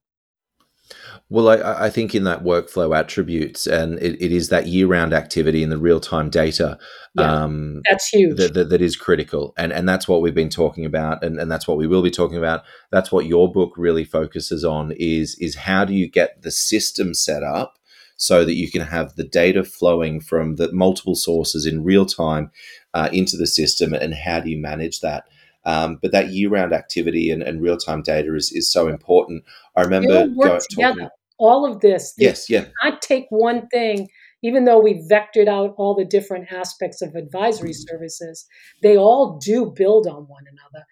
Well, 1.33 1.49
I, 1.49 1.87
I, 1.87 1.89
think 1.89 2.15
in 2.15 2.25
that 2.25 2.45
workflow 2.45 2.95
attributes, 2.95 3.67
and 3.67 3.99
it, 4.01 4.21
it 4.21 4.33
is 4.33 4.51
that 4.51 4.67
year-round 4.67 5.15
activity 5.15 5.63
and 5.63 5.73
the 5.73 5.79
real-time 5.79 6.29
data. 6.29 6.79
Yeah, 7.15 7.45
um, 7.45 7.81
that's 7.89 8.07
huge. 8.09 8.37
That, 8.37 8.53
that, 8.53 8.69
that 8.69 8.83
is 8.83 8.97
critical, 8.97 9.55
and 9.57 9.73
and 9.73 9.89
that's 9.89 10.07
what 10.07 10.21
we've 10.21 10.35
been 10.35 10.51
talking 10.51 10.85
about, 10.85 11.25
and, 11.25 11.41
and 11.41 11.51
that's 11.51 11.67
what 11.67 11.79
we 11.79 11.87
will 11.87 12.03
be 12.03 12.11
talking 12.11 12.37
about. 12.37 12.65
That's 12.91 13.11
what 13.11 13.25
your 13.25 13.51
book 13.51 13.73
really 13.79 14.05
focuses 14.05 14.63
on 14.63 14.93
is 14.99 15.35
is 15.41 15.55
how 15.55 15.87
do 15.87 15.95
you 15.95 16.07
get 16.07 16.43
the 16.43 16.51
system 16.51 17.15
set 17.15 17.43
up 17.43 17.79
so 18.19 18.45
that 18.45 18.57
you 18.57 18.71
can 18.71 18.83
have 18.83 19.15
the 19.17 19.25
data 19.25 19.65
flowing 19.65 20.21
from 20.21 20.57
the 20.57 20.71
multiple 20.71 21.15
sources 21.15 21.65
in 21.65 21.83
real 21.83 22.05
time 22.05 22.51
uh, 22.93 23.09
into 23.11 23.39
the 23.39 23.47
system, 23.47 23.95
and 23.95 24.13
how 24.13 24.39
do 24.39 24.51
you 24.51 24.61
manage 24.61 25.01
that? 25.01 25.25
Um, 25.65 25.99
but 26.03 26.13
that 26.13 26.29
year-round 26.29 26.75
activity 26.75 27.31
and, 27.31 27.43
and 27.43 27.63
real-time 27.63 28.03
data 28.03 28.35
is, 28.35 28.53
is 28.53 28.71
so 28.71 28.89
important. 28.89 29.45
I 29.77 29.83
remember 29.83 30.27
going, 30.27 30.61
talking 30.75 31.09
all 31.39 31.71
of 31.71 31.81
this. 31.81 32.15
Yes, 32.19 32.49
yeah. 32.49 32.67
I 32.83 32.93
take 33.01 33.27
one 33.31 33.67
thing, 33.69 34.09
even 34.43 34.65
though 34.65 34.81
we 34.81 35.07
vectored 35.11 35.49
out 35.49 35.75
all 35.77 35.95
the 35.95 36.05
different 36.05 36.53
aspects 36.53 37.03
of 37.03 37.15
advisory 37.15 37.73
services, 37.73 38.47
they 38.83 38.97
all 38.97 39.39
do 39.43 39.73
build 39.75 40.07
on 40.07 40.25
one 40.29 40.45
another, 40.51 40.85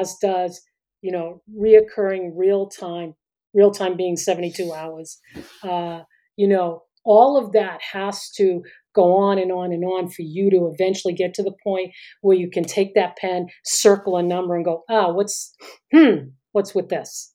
as 0.00 0.16
does, 0.20 0.60
you 1.02 1.12
know, 1.12 1.42
reoccurring 1.58 2.32
real 2.34 2.68
time, 2.68 3.14
real 3.54 3.70
time 3.70 3.96
being 3.96 4.16
72 4.16 4.72
hours. 4.72 5.18
Uh, 5.62 6.00
you 6.36 6.48
know, 6.48 6.82
all 7.04 7.36
of 7.36 7.52
that 7.52 7.80
has 7.92 8.30
to 8.36 8.62
go 8.94 9.16
on 9.16 9.38
and 9.38 9.52
on 9.52 9.72
and 9.72 9.84
on 9.84 10.08
for 10.08 10.22
you 10.22 10.50
to 10.50 10.70
eventually 10.72 11.14
get 11.14 11.34
to 11.34 11.42
the 11.42 11.54
point 11.62 11.92
where 12.22 12.36
you 12.36 12.50
can 12.50 12.64
take 12.64 12.94
that 12.94 13.16
pen, 13.16 13.46
circle 13.64 14.16
a 14.16 14.22
number, 14.22 14.56
and 14.56 14.64
go, 14.64 14.82
ah, 14.88 15.12
what's, 15.12 15.54
hmm, 15.92 16.30
what's 16.52 16.74
with 16.74 16.88
this? 16.88 17.32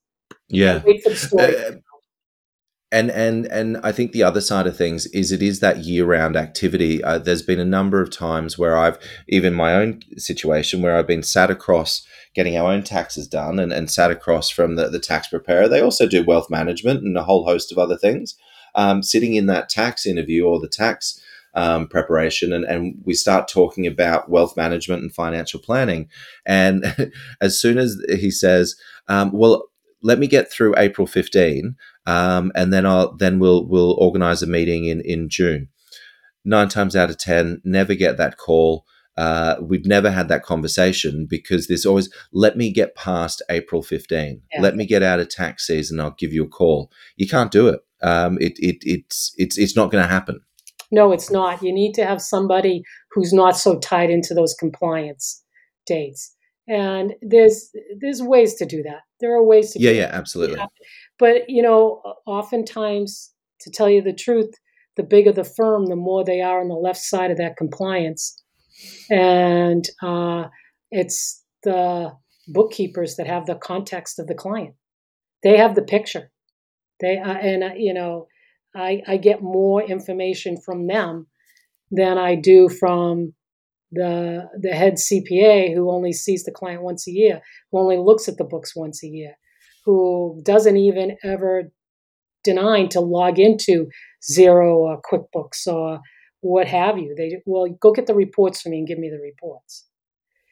Yeah. 0.49 0.81
Wait 0.85 1.01
for 1.03 1.09
the 1.09 1.15
story. 1.15 1.57
Uh, 1.57 1.71
and 2.95 3.12
and 3.12 3.45
and 3.47 3.77
I 3.84 3.91
think 3.91 4.13
the 4.13 4.23
other 4.23 4.39
side 4.39 4.67
of 4.67 4.77
things 4.77 5.05
is 5.08 5.34
it 5.34 5.43
is 5.43 5.60
that 5.60 5.84
year 5.84 6.05
round 6.05 6.38
activity. 6.38 7.03
Uh, 7.03 7.17
there's 7.17 7.41
been 7.41 7.60
a 7.60 7.65
number 7.65 8.01
of 8.01 8.10
times 8.10 8.58
where 8.58 8.77
I've 8.77 8.97
even 9.27 9.53
my 9.53 9.73
own 9.73 9.99
situation 10.17 10.81
where 10.81 10.95
I've 10.95 11.05
been 11.05 11.21
sat 11.21 11.51
across 11.51 12.08
getting 12.36 12.55
our 12.55 12.71
own 12.71 12.84
taxes 12.84 13.27
done 13.27 13.60
and, 13.60 13.73
and 13.73 13.91
sat 13.91 14.12
across 14.12 14.49
from 14.49 14.77
the, 14.77 14.88
the 14.88 14.99
tax 14.99 15.27
preparer. 15.27 15.67
They 15.67 15.81
also 15.81 16.08
do 16.08 16.23
wealth 16.23 16.49
management 16.49 17.03
and 17.03 17.17
a 17.17 17.23
whole 17.23 17.45
host 17.45 17.69
of 17.69 17.77
other 17.77 17.97
things. 17.97 18.36
Um, 18.75 19.03
sitting 19.03 19.36
in 19.36 19.47
that 19.47 19.67
tax 19.67 20.05
interview 20.05 20.45
or 20.45 20.62
the 20.62 20.69
tax 20.69 21.19
um, 21.53 21.88
preparation 21.88 22.53
and, 22.53 22.65
and 22.65 22.95
we 23.05 23.13
start 23.13 23.47
talking 23.47 23.88
about 23.88 24.29
wealth 24.29 24.55
management 24.55 25.01
and 25.01 25.13
financial 25.13 25.60
planning. 25.60 26.08
And 26.45 27.12
as 27.41 27.60
soon 27.60 27.77
as 27.77 27.97
he 28.10 28.31
says, 28.31 28.75
um, 29.10 29.31
well, 29.34 29.69
let 30.01 30.19
me 30.19 30.27
get 30.27 30.51
through 30.51 30.75
April 30.77 31.08
15 31.08 31.75
um, 32.05 32.51
and 32.55 32.71
then 32.71 32.85
I'll 32.85 33.15
then 33.15 33.39
we'll 33.39 33.65
we'll 33.67 33.93
organize 33.93 34.41
a 34.41 34.47
meeting 34.47 34.85
in 34.85 35.01
in 35.01 35.29
June. 35.29 35.69
Nine 36.43 36.69
times 36.69 36.95
out 36.95 37.09
of 37.09 37.17
ten, 37.17 37.61
never 37.63 37.95
get 37.95 38.17
that 38.17 38.37
call. 38.37 38.85
Uh, 39.17 39.55
we've 39.61 39.85
never 39.85 40.11
had 40.11 40.27
that 40.27 40.43
conversation 40.43 41.25
because 41.25 41.67
there's 41.67 41.85
always 41.85 42.09
let 42.33 42.57
me 42.57 42.71
get 42.71 42.95
past 42.95 43.41
April 43.49 43.81
15. 43.81 44.41
Yeah. 44.51 44.61
Let 44.61 44.75
me 44.75 44.85
get 44.85 45.03
out 45.03 45.21
of 45.21 45.29
tax 45.29 45.65
season. 45.67 46.01
I'll 46.01 46.15
give 46.17 46.33
you 46.33 46.43
a 46.43 46.49
call. 46.49 46.91
You 47.15 47.27
can't 47.27 47.51
do 47.51 47.69
it. 47.69 47.79
Um, 48.01 48.37
it, 48.41 48.59
it 48.59 48.77
it's 48.81 49.33
it's 49.37 49.57
it's 49.57 49.75
not 49.75 49.89
going 49.89 50.03
to 50.03 50.09
happen. 50.09 50.41
No, 50.91 51.11
it's 51.11 51.31
not. 51.31 51.63
You 51.63 51.73
need 51.73 51.93
to 51.93 52.05
have 52.05 52.21
somebody 52.21 52.83
who's 53.11 53.33
not 53.33 53.57
so 53.57 53.79
tied 53.79 54.09
into 54.09 54.33
those 54.33 54.53
compliance 54.53 55.43
dates. 55.85 56.35
And 56.67 57.13
there's 57.21 57.71
there's 57.99 58.21
ways 58.21 58.55
to 58.55 58.65
do 58.65 58.83
that. 58.83 59.01
There 59.21 59.33
are 59.33 59.43
ways 59.43 59.71
to 59.71 59.79
yeah 59.79 59.91
yeah 59.91 60.09
absolutely. 60.11 60.59
But, 61.17 61.49
you 61.49 61.62
know, 61.62 62.01
oftentimes, 62.25 63.32
to 63.62 63.71
tell 63.71 63.89
you 63.89 64.01
the 64.01 64.13
truth, 64.13 64.54
the 64.95 65.04
bigger 65.04 65.32
the 65.32 65.43
firm, 65.43 65.86
the 65.86 65.95
more 65.95 66.23
they 66.23 66.41
are 66.41 66.62
on 66.62 66.67
the 66.67 66.75
left 66.75 66.99
side 66.99 67.32
of 67.32 67.38
that 67.38 67.58
compliance. 67.58 68.41
And 69.10 69.86
uh, 70.01 70.45
it's 70.91 71.43
the 71.63 72.12
bookkeepers 72.47 73.15
that 73.15 73.28
have 73.28 73.45
the 73.45 73.56
context 73.56 74.19
of 74.19 74.28
the 74.28 74.36
client. 74.36 74.75
They 75.43 75.58
have 75.58 75.75
the 75.75 75.84
picture. 75.84 76.32
They 76.99 77.17
uh, 77.17 77.34
and 77.34 77.63
uh, 77.63 77.69
you 77.78 77.93
know, 77.93 78.28
I, 78.75 79.01
I 79.08 79.17
get 79.17 79.41
more 79.41 79.82
information 79.84 80.58
from 80.58 80.88
them 80.88 81.28
than 81.91 82.17
I 82.17 82.36
do 82.36 82.69
from 82.69 83.34
the 83.91 84.49
the 84.60 84.73
head 84.73 84.95
CPA 84.95 85.73
who 85.73 85.91
only 85.91 86.13
sees 86.13 86.43
the 86.43 86.51
client 86.51 86.84
once 86.84 87.08
a 87.08 87.12
year, 87.12 87.41
who 87.71 87.80
only 87.80 87.97
looks 87.97 88.28
at 88.28 88.38
the 88.38 88.43
books 88.43 88.75
once 88.75 89.04
a 89.04 89.08
year 89.08 89.36
who 89.85 90.41
doesn't 90.43 90.77
even 90.77 91.17
ever 91.23 91.71
deny 92.43 92.85
to 92.87 92.99
log 92.99 93.39
into 93.39 93.87
Xero 94.29 94.75
or 94.75 95.01
QuickBooks 95.01 95.67
or 95.67 95.99
what 96.41 96.67
have 96.67 96.97
you. 96.97 97.13
They 97.17 97.41
well, 97.45 97.67
go 97.79 97.91
get 97.91 98.07
the 98.07 98.15
reports 98.15 98.61
for 98.61 98.69
me 98.69 98.79
and 98.79 98.87
give 98.87 98.99
me 98.99 99.09
the 99.09 99.19
reports. 99.19 99.85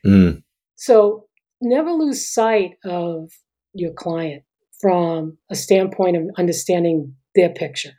Mm. 0.06 0.44
So 0.76 1.28
never 1.62 1.92
lose 1.92 2.34
sight 2.34 2.72
of 2.84 3.32
your 3.74 3.94
client 3.94 4.44
from 4.82 5.38
a 5.50 5.56
standpoint 5.56 6.18
of 6.18 6.24
understanding 6.38 7.16
their 7.36 7.50
picture. 7.50 7.94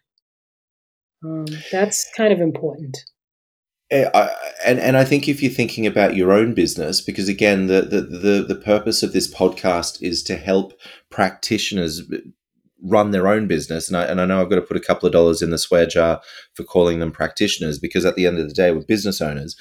Um, 1.24 1.46
that's 1.72 2.06
kind 2.16 2.32
of 2.32 2.40
important. 2.40 2.98
Eh, 3.94 4.10
and 4.66 4.80
and 4.80 4.96
I 4.96 5.04
think 5.04 5.28
if 5.28 5.40
you're 5.40 5.52
thinking 5.52 5.86
about 5.86 6.16
your 6.16 6.32
own 6.32 6.52
business, 6.52 7.00
because 7.00 7.28
again, 7.28 7.68
the 7.68 7.82
the 7.82 8.00
the, 8.00 8.44
the 8.48 8.60
purpose 8.60 9.04
of 9.04 9.12
this 9.12 9.32
podcast 9.32 10.02
is 10.02 10.22
to 10.24 10.36
help 10.36 10.72
practitioners 11.10 12.02
run 12.82 13.12
their 13.12 13.28
own 13.28 13.46
business. 13.46 13.86
And 13.88 13.96
I, 13.96 14.04
and 14.04 14.20
I 14.20 14.26
know 14.26 14.42
I've 14.42 14.50
got 14.50 14.56
to 14.56 14.62
put 14.62 14.76
a 14.76 14.80
couple 14.80 15.06
of 15.06 15.12
dollars 15.12 15.40
in 15.42 15.50
the 15.50 15.58
swear 15.58 15.86
jar 15.86 16.20
for 16.54 16.64
calling 16.64 16.98
them 16.98 17.12
practitioners 17.12 17.78
because 17.78 18.04
at 18.04 18.16
the 18.16 18.26
end 18.26 18.38
of 18.38 18.48
the 18.48 18.54
day, 18.54 18.72
we're 18.72 18.82
business 18.82 19.22
owners. 19.22 19.56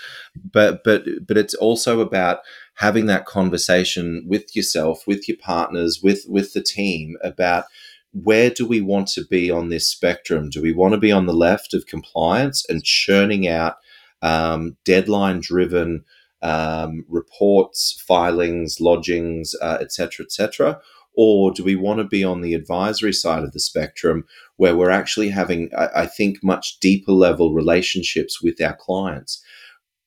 But 0.51 0.83
but 0.83 1.03
but 1.27 1.37
it's 1.37 1.53
also 1.53 1.99
about 1.99 2.39
having 2.75 3.05
that 3.05 3.27
conversation 3.27 4.25
with 4.27 4.55
yourself, 4.55 5.03
with 5.05 5.27
your 5.27 5.37
partners, 5.37 5.99
with 6.01 6.25
with 6.27 6.53
the 6.53 6.63
team 6.63 7.17
about 7.23 7.65
where 8.13 8.49
do 8.49 8.67
we 8.67 8.81
want 8.81 9.09
to 9.09 9.25
be 9.25 9.51
on 9.51 9.69
this 9.69 9.87
spectrum? 9.87 10.49
Do 10.49 10.61
we 10.63 10.73
want 10.73 10.93
to 10.93 10.99
be 10.99 11.11
on 11.11 11.27
the 11.27 11.33
left 11.33 11.75
of 11.75 11.85
compliance 11.85 12.65
and 12.67 12.83
churning 12.83 13.47
out 13.47 13.75
um, 14.23 14.75
deadline 14.83 15.39
driven 15.39 16.03
um, 16.41 17.05
reports, 17.07 18.01
filings, 18.05 18.81
lodgings, 18.81 19.53
etc., 19.61 20.23
uh, 20.23 20.25
etc., 20.25 20.69
et 20.71 20.81
or 21.15 21.51
do 21.51 21.63
we 21.63 21.75
want 21.75 21.99
to 21.99 22.05
be 22.05 22.23
on 22.23 22.41
the 22.41 22.55
advisory 22.55 23.13
side 23.13 23.43
of 23.43 23.51
the 23.51 23.59
spectrum 23.59 24.25
where 24.57 24.75
we're 24.75 24.89
actually 24.89 25.29
having, 25.29 25.69
I, 25.77 25.89
I 25.95 26.05
think, 26.07 26.43
much 26.43 26.79
deeper 26.79 27.11
level 27.11 27.53
relationships 27.53 28.41
with 28.41 28.59
our 28.61 28.75
clients? 28.75 29.43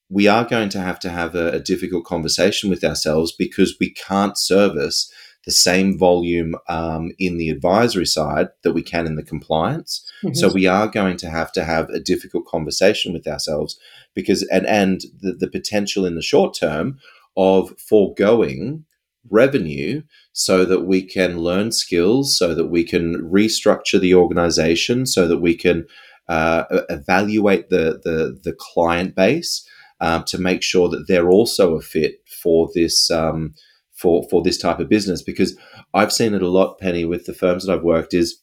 We 0.09 0.27
are 0.27 0.45
going 0.45 0.69
to 0.71 0.81
have 0.81 0.99
to 1.01 1.11
have 1.11 1.35
a, 1.35 1.53
a 1.53 1.61
difficult 1.61 2.05
conversation 2.05 2.71
with 2.71 2.83
ourselves 2.83 3.33
because 3.33 3.77
we 3.79 3.91
can't 3.91 4.37
service 4.37 5.11
the 5.47 5.53
same 5.53 5.97
volume 5.97 6.57
um, 6.69 7.13
in 7.19 7.39
the 7.39 7.49
advisory 7.49 8.05
side 8.05 8.49
that 8.63 8.73
we 8.73 8.83
can 8.83 9.07
in 9.07 9.15
the 9.15 9.23
compliance. 9.23 10.05
Mm-hmm. 10.23 10.35
So 10.35 10.53
we 10.53 10.67
are 10.67 10.89
going 10.89 11.17
to 11.19 11.31
have 11.31 11.53
to 11.53 11.65
have 11.65 11.89
a 11.91 12.01
difficult 12.01 12.47
conversation 12.47 13.13
with 13.13 13.27
ourselves 13.27 13.79
because 14.15 14.43
and 14.49 14.67
and 14.67 15.03
the, 15.21 15.33
the 15.33 15.49
potential 15.49 16.05
in 16.05 16.17
the 16.17 16.23
short 16.23 16.55
term 16.55 16.99
of 17.37 17.79
foregoing 17.79 18.85
revenue 19.31 20.03
so 20.33 20.65
that 20.65 20.83
we 20.83 21.03
can 21.03 21.41
learn 21.41 21.73
skills, 21.73 22.37
so 22.37 22.55
that 22.55 22.67
we 22.67 22.85
can 22.85 23.17
restructure 23.31 24.01
the 24.01 24.15
organization, 24.15 25.07
so 25.07 25.27
that 25.29 25.39
we 25.39 25.55
can 25.55 25.87
uh, 26.29 26.65
evaluate 26.89 27.71
the, 27.71 28.01
the, 28.03 28.39
the 28.43 28.55
client 28.59 29.15
base 29.15 29.67
um, 30.01 30.25
to 30.25 30.39
make 30.39 30.63
sure 30.63 30.89
that 30.89 31.07
they're 31.09 31.31
also 31.31 31.75
a 31.75 31.81
fit 31.81 32.21
for 32.27 32.69
this 32.75 33.11
um, 33.11 33.55
for 33.97 34.27
for 34.31 34.43
this 34.43 34.59
type 34.59 34.79
of 34.79 34.89
business. 34.89 35.23
Because 35.23 35.57
I've 35.95 36.13
seen 36.13 36.35
it 36.35 36.43
a 36.43 36.49
lot, 36.49 36.79
Penny, 36.79 37.05
with 37.05 37.27
the 37.27 37.35
firms 37.35 37.67
that 37.67 37.73
I've 37.73 37.83
worked 37.83 38.15
is, 38.15 38.41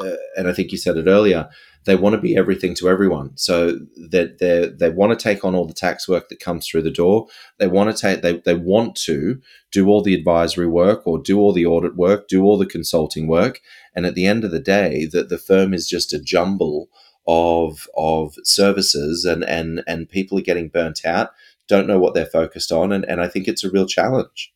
uh, 0.00 0.16
and 0.36 0.48
I 0.48 0.52
think 0.52 0.72
you 0.72 0.78
said 0.78 0.96
it 0.96 1.06
earlier 1.06 1.48
they 1.84 1.96
want 1.96 2.14
to 2.14 2.20
be 2.20 2.36
everything 2.36 2.74
to 2.76 2.88
everyone. 2.88 3.36
So 3.36 3.78
that 4.10 4.38
they, 4.38 4.68
they 4.68 4.90
want 4.90 5.18
to 5.18 5.22
take 5.22 5.44
on 5.44 5.54
all 5.54 5.66
the 5.66 5.74
tax 5.74 6.08
work 6.08 6.28
that 6.28 6.40
comes 6.40 6.66
through 6.66 6.82
the 6.82 6.90
door. 6.90 7.26
They 7.58 7.66
want 7.66 7.94
to 7.94 8.00
take 8.00 8.22
they, 8.22 8.38
they 8.38 8.54
want 8.54 8.96
to 9.04 9.40
do 9.70 9.88
all 9.88 10.02
the 10.02 10.14
advisory 10.14 10.66
work 10.66 11.06
or 11.06 11.18
do 11.18 11.40
all 11.40 11.52
the 11.52 11.66
audit 11.66 11.96
work, 11.96 12.28
do 12.28 12.44
all 12.44 12.58
the 12.58 12.66
consulting 12.66 13.26
work. 13.26 13.60
And 13.94 14.06
at 14.06 14.14
the 14.14 14.26
end 14.26 14.44
of 14.44 14.50
the 14.50 14.60
day, 14.60 15.06
that 15.06 15.28
the 15.28 15.38
firm 15.38 15.74
is 15.74 15.88
just 15.88 16.12
a 16.12 16.22
jumble 16.22 16.88
of 17.26 17.86
of 17.96 18.34
services 18.42 19.24
and 19.24 19.44
and 19.44 19.82
and 19.86 20.08
people 20.08 20.38
are 20.38 20.42
getting 20.42 20.68
burnt 20.68 21.04
out, 21.04 21.30
don't 21.68 21.86
know 21.86 21.98
what 21.98 22.14
they're 22.14 22.26
focused 22.26 22.72
on, 22.72 22.92
and, 22.92 23.04
and 23.04 23.20
I 23.20 23.28
think 23.28 23.48
it's 23.48 23.64
a 23.64 23.70
real 23.70 23.86
challenge. 23.86 24.52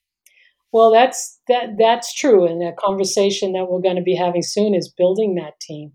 Well, 0.73 0.91
that's 0.91 1.41
that 1.49 1.77
that's 1.79 2.15
true, 2.15 2.47
and 2.47 2.61
that 2.61 2.77
conversation 2.77 3.53
that 3.53 3.67
we're 3.71 3.81
going 3.81 3.97
to 3.97 4.03
be 4.03 4.17
having 4.17 4.43
soon 4.43 4.75
is 4.75 4.93
building 4.93 5.35
that 5.37 5.61
team 5.61 5.93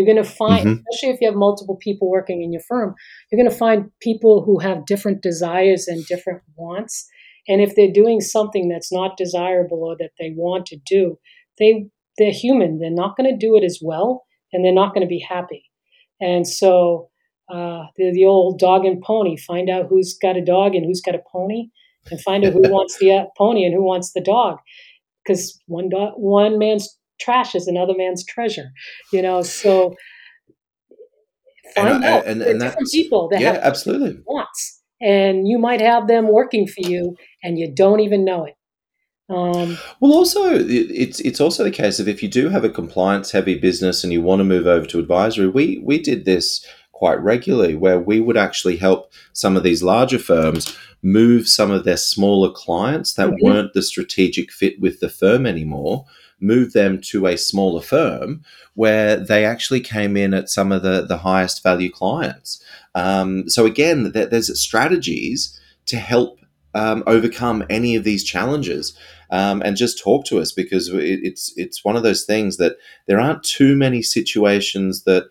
you're 0.00 0.06
going 0.06 0.24
to 0.24 0.30
find, 0.30 0.66
mm-hmm. 0.66 0.82
especially 0.90 1.14
if 1.14 1.20
you 1.20 1.28
have 1.28 1.36
multiple 1.36 1.76
people 1.76 2.10
working 2.10 2.42
in 2.42 2.52
your 2.52 2.62
firm, 2.62 2.94
you're 3.30 3.42
going 3.42 3.50
to 3.50 3.56
find 3.56 3.90
people 4.00 4.42
who 4.42 4.58
have 4.58 4.86
different 4.86 5.22
desires 5.22 5.88
and 5.88 6.06
different 6.06 6.42
wants. 6.56 7.06
And 7.48 7.60
if 7.60 7.74
they're 7.74 7.92
doing 7.92 8.20
something 8.20 8.68
that's 8.68 8.90
not 8.90 9.18
desirable 9.18 9.84
or 9.84 9.96
that 9.98 10.12
they 10.18 10.32
want 10.34 10.66
to 10.66 10.78
do, 10.86 11.18
they 11.58 11.86
they're 12.18 12.32
human. 12.32 12.78
They're 12.78 12.90
not 12.90 13.16
going 13.16 13.30
to 13.30 13.36
do 13.36 13.56
it 13.56 13.64
as 13.64 13.80
well, 13.82 14.24
and 14.52 14.64
they're 14.64 14.72
not 14.72 14.94
going 14.94 15.06
to 15.06 15.08
be 15.08 15.24
happy. 15.26 15.64
And 16.20 16.46
so 16.46 17.09
uh, 17.52 17.86
the, 17.96 18.12
the 18.12 18.24
old 18.24 18.58
dog 18.58 18.84
and 18.84 19.00
pony. 19.02 19.36
Find 19.36 19.68
out 19.68 19.86
who's 19.88 20.16
got 20.20 20.36
a 20.36 20.44
dog 20.44 20.74
and 20.74 20.84
who's 20.84 21.00
got 21.00 21.14
a 21.14 21.22
pony, 21.30 21.68
and 22.10 22.20
find 22.20 22.44
out 22.44 22.52
who 22.52 22.60
wants 22.70 22.98
the 22.98 23.12
uh, 23.12 23.24
pony 23.36 23.64
and 23.64 23.74
who 23.74 23.82
wants 23.82 24.12
the 24.12 24.20
dog. 24.20 24.58
Because 25.24 25.60
one 25.66 25.88
dog, 25.88 26.14
one 26.16 26.58
man's 26.58 26.88
trash 27.20 27.54
is 27.54 27.66
another 27.66 27.94
man's 27.96 28.24
treasure, 28.24 28.70
you 29.12 29.22
know. 29.22 29.42
So 29.42 29.94
find 31.74 31.96
and, 31.96 32.04
out 32.04 32.26
and, 32.26 32.42
and, 32.42 32.60
different 32.60 32.88
people 32.90 33.28
that 33.28 33.40
yeah, 33.40 33.52
have 33.52 33.62
absolutely 33.62 34.20
wants, 34.26 34.82
and 35.00 35.46
you 35.46 35.58
might 35.58 35.80
have 35.80 36.08
them 36.08 36.28
working 36.28 36.66
for 36.66 36.88
you, 36.88 37.16
and 37.42 37.58
you 37.58 37.72
don't 37.72 38.00
even 38.00 38.24
know 38.24 38.44
it. 38.44 38.54
Um, 39.30 39.78
well, 40.00 40.12
also 40.12 40.40
it's 40.52 41.20
it's 41.20 41.40
also 41.40 41.62
the 41.62 41.70
case 41.70 42.00
of 42.00 42.08
if 42.08 42.20
you 42.20 42.28
do 42.28 42.48
have 42.48 42.64
a 42.64 42.68
compliance 42.68 43.30
heavy 43.30 43.56
business 43.56 44.02
and 44.02 44.12
you 44.12 44.20
want 44.22 44.40
to 44.40 44.44
move 44.44 44.66
over 44.66 44.86
to 44.86 44.98
advisory, 44.98 45.46
we 45.46 45.80
we 45.84 45.98
did 45.98 46.24
this 46.24 46.66
quite 47.00 47.18
regularly 47.22 47.74
where 47.74 47.98
we 47.98 48.20
would 48.20 48.36
actually 48.36 48.76
help 48.76 49.10
some 49.32 49.56
of 49.56 49.62
these 49.62 49.82
larger 49.82 50.18
firms 50.18 50.76
move 51.02 51.48
some 51.48 51.70
of 51.70 51.84
their 51.84 51.96
smaller 51.96 52.50
clients 52.50 53.14
that 53.14 53.30
mm-hmm. 53.30 53.42
weren't 53.46 53.72
the 53.72 53.80
strategic 53.80 54.52
fit 54.52 54.78
with 54.78 55.00
the 55.00 55.08
firm 55.08 55.46
anymore 55.46 56.04
move 56.40 56.74
them 56.74 57.00
to 57.00 57.26
a 57.26 57.38
smaller 57.38 57.80
firm 57.80 58.42
where 58.74 59.16
they 59.16 59.46
actually 59.46 59.80
came 59.80 60.14
in 60.14 60.34
at 60.34 60.50
some 60.50 60.70
of 60.72 60.82
the, 60.82 61.06
the 61.06 61.18
highest 61.18 61.62
value 61.62 61.90
clients. 61.90 62.62
Um, 62.94 63.48
so 63.48 63.64
again, 63.64 64.12
there's 64.12 64.60
strategies 64.60 65.58
to 65.86 65.96
help 65.96 66.38
um, 66.74 67.02
overcome 67.06 67.64
any 67.70 67.96
of 67.96 68.04
these 68.04 68.24
challenges. 68.24 68.94
Um, 69.32 69.62
and 69.64 69.76
just 69.76 70.02
talk 70.02 70.24
to 70.26 70.40
us 70.40 70.50
because 70.50 70.88
it, 70.88 71.20
it's 71.22 71.52
it's 71.56 71.84
one 71.84 71.94
of 71.94 72.02
those 72.02 72.24
things 72.24 72.56
that 72.56 72.78
there 73.06 73.20
aren't 73.20 73.44
too 73.44 73.76
many 73.76 74.02
situations 74.02 75.04
that 75.04 75.30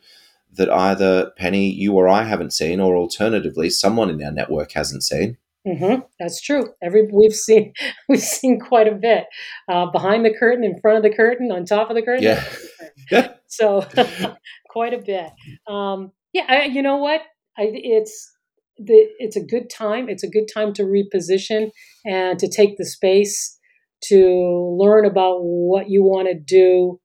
that 0.52 0.70
either 0.70 1.32
Penny, 1.38 1.70
you 1.70 1.94
or 1.94 2.08
I 2.08 2.24
haven't 2.24 2.54
seen, 2.54 2.80
or 2.80 2.96
alternatively, 2.96 3.70
someone 3.70 4.10
in 4.10 4.24
our 4.24 4.32
network 4.32 4.72
hasn't 4.72 5.04
seen. 5.04 5.38
Mm-hmm. 5.68 6.02
That's 6.20 6.42
true. 6.42 6.74
Every 6.82 7.08
we've 7.12 7.34
seen 7.34 7.74
we've 8.10 8.22
seen 8.22 8.60
quite 8.60 8.88
a 8.88 8.96
bit 8.96 9.26
uh, 9.68 9.88
behind 9.92 10.26
the 10.26 10.34
curtain, 10.34 10.64
in 10.64 10.80
front 10.80 10.98
of 10.98 11.04
the 11.04 11.16
curtain, 11.16 11.52
on 11.52 11.66
top 11.66 11.90
of 11.90 11.96
the 11.96 12.02
curtain. 12.02 12.24
Yeah. 12.24 12.44
yeah. 13.12 13.34
so 13.48 13.86
quite 14.70 14.94
a 14.94 15.00
bit. 15.00 15.32
Um, 15.68 16.12
yeah. 16.34 16.46
I, 16.48 16.66
you 16.66 16.82
know 16.82 16.98
what? 16.98 17.22
I, 17.58 17.72
it's 17.74 18.32
the 18.78 19.08
it's 19.20 19.36
a 19.36 19.44
good 19.44 19.70
time. 19.70 20.10
It's 20.10 20.24
a 20.24 20.30
good 20.30 20.48
time 20.52 20.74
to 20.74 20.84
reposition 20.84 21.72
and 22.06 22.40
to 22.40 22.50
take 22.50 22.78
the 22.78 22.86
space 22.86 23.58
to 24.06 24.78
learn 24.80 25.06
about 25.06 25.40
what 25.42 25.90
you 25.90 26.04
want 26.04 26.30
to 26.30 26.34
do 26.34 27.02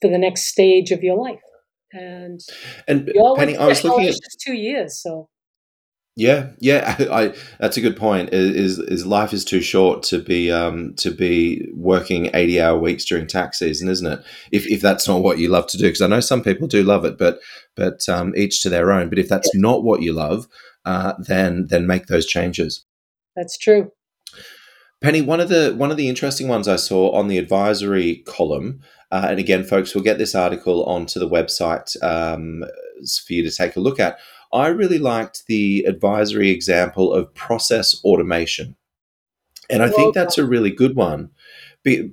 for 0.00 0.08
the 0.08 0.18
next 0.18 0.46
stage 0.46 0.92
of 0.92 1.02
your 1.02 1.16
life. 1.16 1.40
And 1.92 2.40
and 2.88 3.10
Penny, 3.36 3.56
I 3.56 3.66
was 3.66 3.84
looking 3.84 4.08
at 4.08 4.16
two 4.40 4.54
years, 4.54 5.00
so 5.02 5.28
yeah, 6.14 6.50
yeah, 6.58 6.96
I, 7.10 7.34
that's 7.58 7.76
a 7.76 7.80
good 7.80 7.96
point. 7.96 8.30
Is 8.32 8.78
is 8.78 9.06
life 9.06 9.32
is 9.32 9.44
too 9.44 9.60
short 9.60 10.02
to 10.04 10.18
be 10.18 10.50
um, 10.50 10.94
to 10.96 11.10
be 11.10 11.68
working 11.74 12.30
eighty 12.34 12.60
hour 12.60 12.78
weeks 12.78 13.04
during 13.04 13.26
tax 13.26 13.58
season, 13.58 13.88
isn't 13.88 14.06
it? 14.06 14.20
If 14.50 14.66
if 14.66 14.80
that's 14.80 15.08
not 15.08 15.22
what 15.22 15.38
you 15.38 15.48
love 15.48 15.66
to 15.68 15.78
do, 15.78 15.84
because 15.84 16.02
I 16.02 16.06
know 16.08 16.20
some 16.20 16.42
people 16.42 16.68
do 16.68 16.82
love 16.82 17.04
it, 17.04 17.16
but 17.16 17.40
but 17.76 18.06
um, 18.08 18.34
each 18.36 18.62
to 18.62 18.68
their 18.68 18.92
own. 18.92 19.08
But 19.08 19.18
if 19.18 19.28
that's 19.28 19.54
not 19.54 19.84
what 19.84 20.02
you 20.02 20.12
love, 20.12 20.48
uh, 20.84 21.14
then 21.18 21.66
then 21.68 21.86
make 21.86 22.06
those 22.06 22.26
changes. 22.26 22.84
That's 23.34 23.56
true. 23.56 23.90
Penny, 25.02 25.22
one 25.22 25.40
of 25.40 25.48
the 25.48 25.74
one 25.76 25.90
of 25.90 25.96
the 25.96 26.08
interesting 26.08 26.46
ones 26.46 26.68
I 26.68 26.76
saw 26.76 27.10
on 27.12 27.28
the 27.28 27.38
advisory 27.38 28.22
column, 28.26 28.80
uh, 29.12 29.26
and 29.28 29.38
again, 29.38 29.62
folks, 29.62 29.94
we'll 29.94 30.02
get 30.02 30.16
this 30.16 30.34
article 30.34 30.84
onto 30.84 31.20
the 31.20 31.28
website 31.28 32.02
um, 32.02 32.64
for 33.24 33.32
you 33.34 33.42
to 33.42 33.54
take 33.54 33.76
a 33.76 33.80
look 33.80 34.00
at 34.00 34.18
I 34.52 34.68
really 34.68 34.98
liked 34.98 35.46
the 35.46 35.84
advisory 35.84 36.50
example 36.50 37.12
of 37.12 37.32
process 37.34 38.02
automation. 38.04 38.76
And 39.70 39.82
I 39.82 39.88
think 39.88 40.14
that's 40.14 40.36
a 40.36 40.44
really 40.44 40.70
good 40.70 40.96
one, 40.96 41.30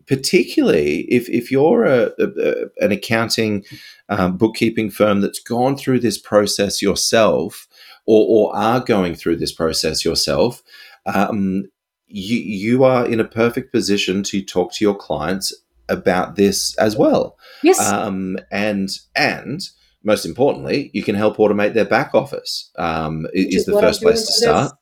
particularly 0.07 1.01
if, 1.09 1.27
if 1.29 1.51
you're 1.51 1.83
a, 1.83 2.11
a, 2.17 2.67
an 2.77 2.93
accounting 2.93 3.65
um, 4.07 4.37
bookkeeping 4.37 4.89
firm 4.89 5.19
that's 5.19 5.39
gone 5.39 5.75
through 5.75 5.99
this 5.99 6.17
process 6.17 6.81
yourself 6.81 7.67
or, 8.05 8.25
or 8.29 8.55
are 8.55 8.79
going 8.79 9.15
through 9.15 9.35
this 9.35 9.51
process 9.51 10.05
yourself. 10.05 10.63
Um, 11.05 11.65
you, 12.07 12.37
you 12.39 12.83
are 12.85 13.05
in 13.05 13.19
a 13.19 13.25
perfect 13.25 13.73
position 13.73 14.23
to 14.23 14.41
talk 14.41 14.71
to 14.73 14.85
your 14.85 14.95
clients 14.95 15.53
about 15.89 16.35
this 16.35 16.75
as 16.77 16.95
well. 16.95 17.37
Yes. 17.63 17.79
Um, 17.79 18.37
and 18.51 18.89
and 19.15 19.61
most 20.03 20.25
importantly, 20.25 20.91
you 20.93 21.03
can 21.03 21.15
help 21.15 21.37
automate 21.37 21.73
their 21.73 21.85
back 21.85 22.15
office. 22.15 22.71
Um, 22.77 23.27
is, 23.33 23.55
is 23.55 23.65
the 23.65 23.79
first 23.79 24.01
place 24.01 24.25
to 24.25 24.33
start. 24.33 24.73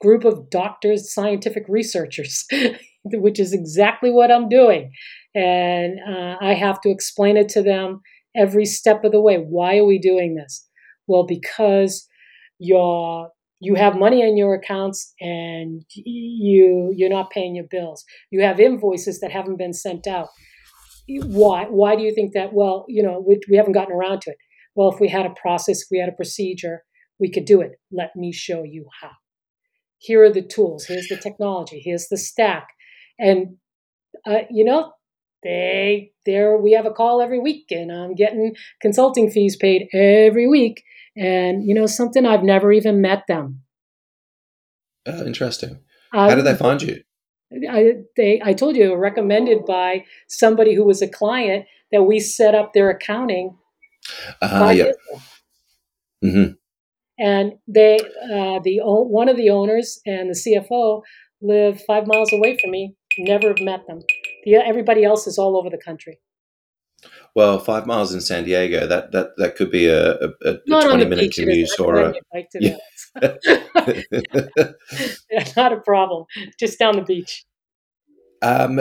Group 0.00 0.24
of 0.24 0.48
doctors, 0.48 1.12
scientific 1.12 1.64
researchers, 1.68 2.46
which 3.04 3.38
is 3.38 3.52
exactly 3.52 4.10
what 4.10 4.30
I'm 4.30 4.48
doing, 4.48 4.92
and 5.34 5.98
uh, 6.08 6.36
I 6.40 6.54
have 6.54 6.80
to 6.82 6.90
explain 6.90 7.36
it 7.36 7.50
to 7.50 7.62
them 7.62 8.00
every 8.34 8.64
step 8.64 9.04
of 9.04 9.12
the 9.12 9.20
way. 9.20 9.36
Why 9.36 9.76
are 9.76 9.84
we 9.84 9.98
doing 9.98 10.36
this? 10.36 10.66
Well, 11.06 11.24
because 11.24 12.08
you're 12.58 13.28
you 13.60 13.74
have 13.74 13.96
money 13.96 14.22
in 14.22 14.36
your 14.36 14.54
accounts 14.54 15.14
and 15.20 15.84
you 15.94 16.92
you're 16.96 17.10
not 17.10 17.30
paying 17.30 17.54
your 17.54 17.66
bills. 17.70 18.04
You 18.30 18.42
have 18.42 18.58
invoices 18.58 19.20
that 19.20 19.30
haven't 19.30 19.58
been 19.58 19.74
sent 19.74 20.06
out. 20.06 20.28
Why 21.08 21.64
why 21.64 21.96
do 21.96 22.02
you 22.02 22.14
think 22.14 22.32
that? 22.32 22.52
Well 22.52 22.86
you 22.88 23.02
know 23.02 23.22
we, 23.26 23.38
we 23.48 23.56
haven't 23.56 23.72
gotten 23.72 23.94
around 23.94 24.22
to 24.22 24.30
it. 24.30 24.38
Well 24.74 24.90
if 24.90 25.00
we 25.00 25.08
had 25.08 25.26
a 25.26 25.34
process 25.40 25.84
we 25.90 25.98
had 25.98 26.08
a 26.08 26.12
procedure 26.12 26.82
we 27.18 27.30
could 27.30 27.44
do 27.44 27.60
it. 27.60 27.72
Let 27.92 28.16
me 28.16 28.32
show 28.32 28.62
you 28.62 28.86
how. 29.00 29.10
Here 29.98 30.24
are 30.24 30.32
the 30.32 30.42
tools. 30.42 30.86
Here's 30.86 31.08
the 31.08 31.18
technology. 31.18 31.82
Here's 31.84 32.08
the 32.08 32.16
stack. 32.16 32.68
And 33.18 33.58
uh, 34.26 34.42
you 34.50 34.64
know 34.64 34.92
they 35.42 36.12
there 36.26 36.56
we 36.56 36.72
have 36.72 36.86
a 36.86 36.90
call 36.90 37.22
every 37.22 37.38
week 37.38 37.66
and 37.70 37.90
i'm 37.90 38.14
getting 38.14 38.54
consulting 38.80 39.30
fees 39.30 39.56
paid 39.56 39.88
every 39.94 40.46
week 40.46 40.82
and 41.20 41.64
you 41.64 41.74
know 41.74 41.86
something 41.86 42.26
i've 42.26 42.42
never 42.42 42.72
even 42.72 43.00
met 43.00 43.22
them 43.28 43.60
oh, 45.06 45.24
interesting 45.24 45.78
uh, 46.12 46.28
how 46.28 46.34
did 46.34 46.44
they 46.44 46.56
find 46.56 46.82
you 46.82 47.00
I, 47.68 47.94
they, 48.16 48.40
I 48.44 48.52
told 48.52 48.76
you, 48.76 48.94
recommended 48.94 49.66
by 49.66 50.04
somebody 50.28 50.74
who 50.74 50.84
was 50.84 51.02
a 51.02 51.08
client 51.08 51.66
that 51.90 52.04
we 52.04 52.20
set 52.20 52.54
up 52.54 52.72
their 52.72 52.90
accounting. 52.90 53.56
Uh, 54.40 54.72
yeah. 54.74 54.92
Mm-hmm. 56.24 56.52
And 57.18 57.52
they, 57.66 57.98
uh, 57.98 58.60
the 58.62 58.80
one 58.82 59.28
of 59.28 59.36
the 59.36 59.50
owners 59.50 60.00
and 60.06 60.30
the 60.30 60.34
CFO 60.34 61.02
live 61.42 61.82
five 61.84 62.06
miles 62.06 62.32
away 62.32 62.56
from 62.56 62.70
me. 62.70 62.94
Never 63.18 63.48
have 63.48 63.60
met 63.60 63.86
them. 63.86 64.00
The, 64.44 64.54
everybody 64.54 65.04
else 65.04 65.26
is 65.26 65.38
all 65.38 65.58
over 65.58 65.68
the 65.68 65.78
country. 65.78 66.18
Well, 67.34 67.58
five 67.58 67.86
miles 67.86 68.12
in 68.12 68.20
San 68.20 68.44
Diego 68.44 68.86
that 68.86 69.12
that 69.12 69.36
that 69.36 69.56
could 69.56 69.70
be 69.70 69.86
a, 69.86 70.14
a, 70.14 70.28
a 70.44 70.58
twenty 70.68 71.04
minute 71.04 71.32
commute 71.34 71.78
or 71.78 71.96
a. 71.96 72.14
Yeah. 72.54 72.76
yeah, 75.30 75.52
not 75.56 75.72
a 75.72 75.80
problem. 75.84 76.24
Just 76.58 76.78
down 76.78 76.96
the 76.96 77.02
beach. 77.02 77.44
Um, 78.42 78.80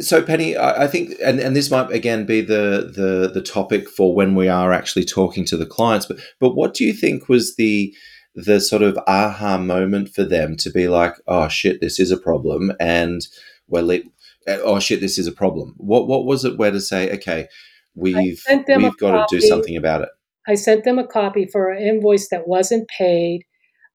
so 0.00 0.22
Penny, 0.22 0.56
I, 0.56 0.84
I 0.84 0.86
think, 0.86 1.14
and, 1.22 1.40
and 1.40 1.56
this 1.56 1.70
might 1.70 1.90
again 1.90 2.26
be 2.26 2.40
the, 2.40 2.92
the 2.94 3.30
the 3.32 3.42
topic 3.42 3.88
for 3.88 4.14
when 4.14 4.34
we 4.34 4.48
are 4.48 4.72
actually 4.72 5.04
talking 5.04 5.44
to 5.46 5.56
the 5.56 5.66
clients. 5.66 6.06
But 6.06 6.20
but 6.38 6.54
what 6.54 6.74
do 6.74 6.84
you 6.84 6.92
think 6.92 7.28
was 7.28 7.56
the 7.56 7.94
the 8.34 8.60
sort 8.60 8.82
of 8.82 8.98
aha 9.06 9.58
moment 9.58 10.10
for 10.10 10.24
them 10.24 10.56
to 10.58 10.70
be 10.70 10.88
like, 10.88 11.14
oh 11.26 11.48
shit, 11.48 11.80
this 11.80 11.98
is 11.98 12.10
a 12.10 12.16
problem, 12.16 12.72
and 12.78 13.26
well, 13.66 13.84
let, 13.84 14.02
oh 14.48 14.78
shit, 14.78 15.00
this 15.00 15.18
is 15.18 15.26
a 15.26 15.32
problem. 15.32 15.74
What 15.76 16.06
what 16.08 16.24
was 16.24 16.44
it? 16.44 16.58
Where 16.58 16.70
to 16.70 16.80
say, 16.80 17.12
okay, 17.14 17.48
we've 17.94 18.16
we've 18.16 18.96
got 18.98 18.98
copy. 18.98 19.36
to 19.36 19.40
do 19.40 19.46
something 19.46 19.76
about 19.76 20.02
it. 20.02 20.08
I 20.46 20.54
sent 20.54 20.84
them 20.84 20.98
a 20.98 21.06
copy 21.06 21.46
for 21.50 21.70
an 21.70 21.82
invoice 21.82 22.28
that 22.28 22.46
wasn't 22.46 22.88
paid. 22.88 23.44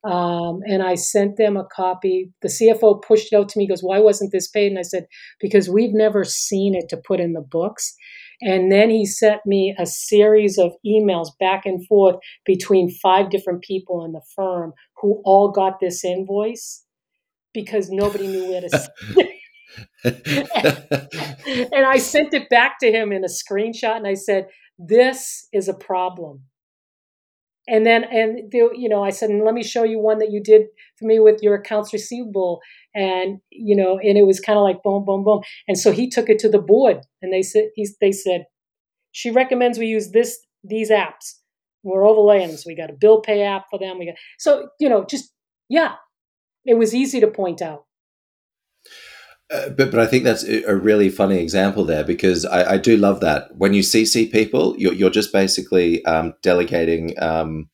Um, 0.04 0.62
and 0.66 0.82
I 0.82 0.96
sent 0.96 1.36
them 1.36 1.58
a 1.58 1.66
copy. 1.66 2.32
The 2.42 2.48
CFO 2.48 3.04
pushed 3.04 3.34
it 3.34 3.36
out 3.36 3.50
to 3.50 3.60
me, 3.60 3.68
goes, 3.68 3.82
Why 3.82 4.00
wasn't 4.00 4.32
this 4.32 4.48
paid? 4.48 4.68
And 4.68 4.80
I 4.80 4.84
said, 4.84 5.08
Because 5.42 5.70
we've 5.70 5.94
never 5.94 6.24
seen 6.24 6.74
it 6.74 6.88
to 6.90 6.98
put 6.98 7.20
in 7.20 7.34
the 7.34 7.42
books. 7.42 7.94
And 8.42 8.72
then 8.72 8.90
he 8.90 9.06
sent 9.06 9.42
me 9.46 9.76
a 9.78 9.86
series 9.86 10.58
of 10.58 10.72
emails 10.86 11.28
back 11.40 11.66
and 11.66 11.86
forth 11.88 12.16
between 12.46 12.90
five 12.90 13.30
different 13.30 13.62
people 13.64 14.06
in 14.06 14.14
the 14.14 14.22
firm 14.34 14.72
who 15.02 15.22
all 15.26 15.52
got 15.52 15.82
this 15.82 16.06
invoice 16.06 16.86
because 17.54 17.90
nobody 17.90 18.28
knew 18.28 18.50
where 18.50 18.62
to 18.62 18.70
send 18.70 18.90
it. 19.18 19.36
and 20.04 21.86
I 21.86 21.98
sent 21.98 22.34
it 22.34 22.50
back 22.50 22.80
to 22.80 22.92
him 22.92 23.12
in 23.12 23.24
a 23.24 23.28
screenshot 23.28 23.98
and 23.98 24.08
I 24.08 24.14
said, 24.14 24.48
This 24.78 25.48
is 25.54 25.68
a 25.68 25.74
problem. 25.74 26.44
And 27.68 27.86
then 27.86 28.04
and 28.06 28.52
the, 28.52 28.70
you 28.76 28.90
know 28.90 29.04
i 29.04 29.12
said 29.12 29.30
let 29.30 29.54
me 29.54 29.62
show 29.62 29.84
you 29.84 30.00
one 30.00 30.18
that 30.20 30.32
you 30.32 30.42
did 30.42 30.64
for 30.98 31.06
me 31.06 31.20
with 31.20 31.44
your 31.44 31.56
accounts 31.56 31.94
receivable. 31.94 32.62
And 32.96 33.40
you 33.52 33.76
know 33.76 34.00
and 34.00 34.18
it 34.18 34.26
was 34.26 34.40
kind 34.40 34.58
of 34.58 34.64
like 34.64 34.82
boom 34.84 35.06
boom 35.06 35.24
boom. 35.24 35.42
And 35.68 35.78
so 35.78 35.92
he 35.92 36.10
took 36.10 36.30
it 36.30 36.40
to 36.40 36.50
the 36.50 36.60
board 36.60 37.02
and 37.22 37.32
they 37.32 37.44
said 37.44 37.66
he's 37.76 37.96
they 38.02 38.12
said 38.12 38.46
she 39.12 39.30
recommends 39.32 39.78
we 39.78 39.88
use 39.88 40.12
this 40.12 40.40
these 40.64 40.90
apps. 40.90 41.36
We're 41.84 42.08
overlaying 42.08 42.58
so 42.58 42.64
we 42.68 42.76
got 42.76 42.90
a 42.90 42.94
bill 43.00 43.22
pay 43.22 43.44
app 43.44 43.66
for 43.70 43.78
them. 43.78 44.00
We 44.00 44.08
got 44.08 44.16
so 44.40 44.70
you 44.80 44.90
know 44.90 45.06
just 45.06 45.32
yeah 45.70 45.96
it 46.66 46.76
was 46.76 46.96
easy 46.96 47.20
to 47.20 47.28
point 47.28 47.62
out 47.62 47.86
uh, 49.52 49.70
but 49.70 49.92
but 49.92 50.00
I 50.00 50.06
think 50.06 50.24
that's 50.24 50.44
a 50.44 50.76
really 50.76 51.10
funny 51.10 51.40
example 51.40 51.84
there 51.84 52.04
because 52.04 52.46
I, 52.46 52.74
I 52.74 52.78
do 52.78 52.96
love 52.98 53.20
that 53.22 53.56
when 53.56 53.74
you 53.74 53.82
CC 53.82 54.32
people, 54.32 54.76
you're, 54.78 54.94
you're 54.94 55.10
just 55.10 55.34
basically 55.34 56.06
um, 56.06 56.36
delegating 56.44 57.20
um, 57.22 57.70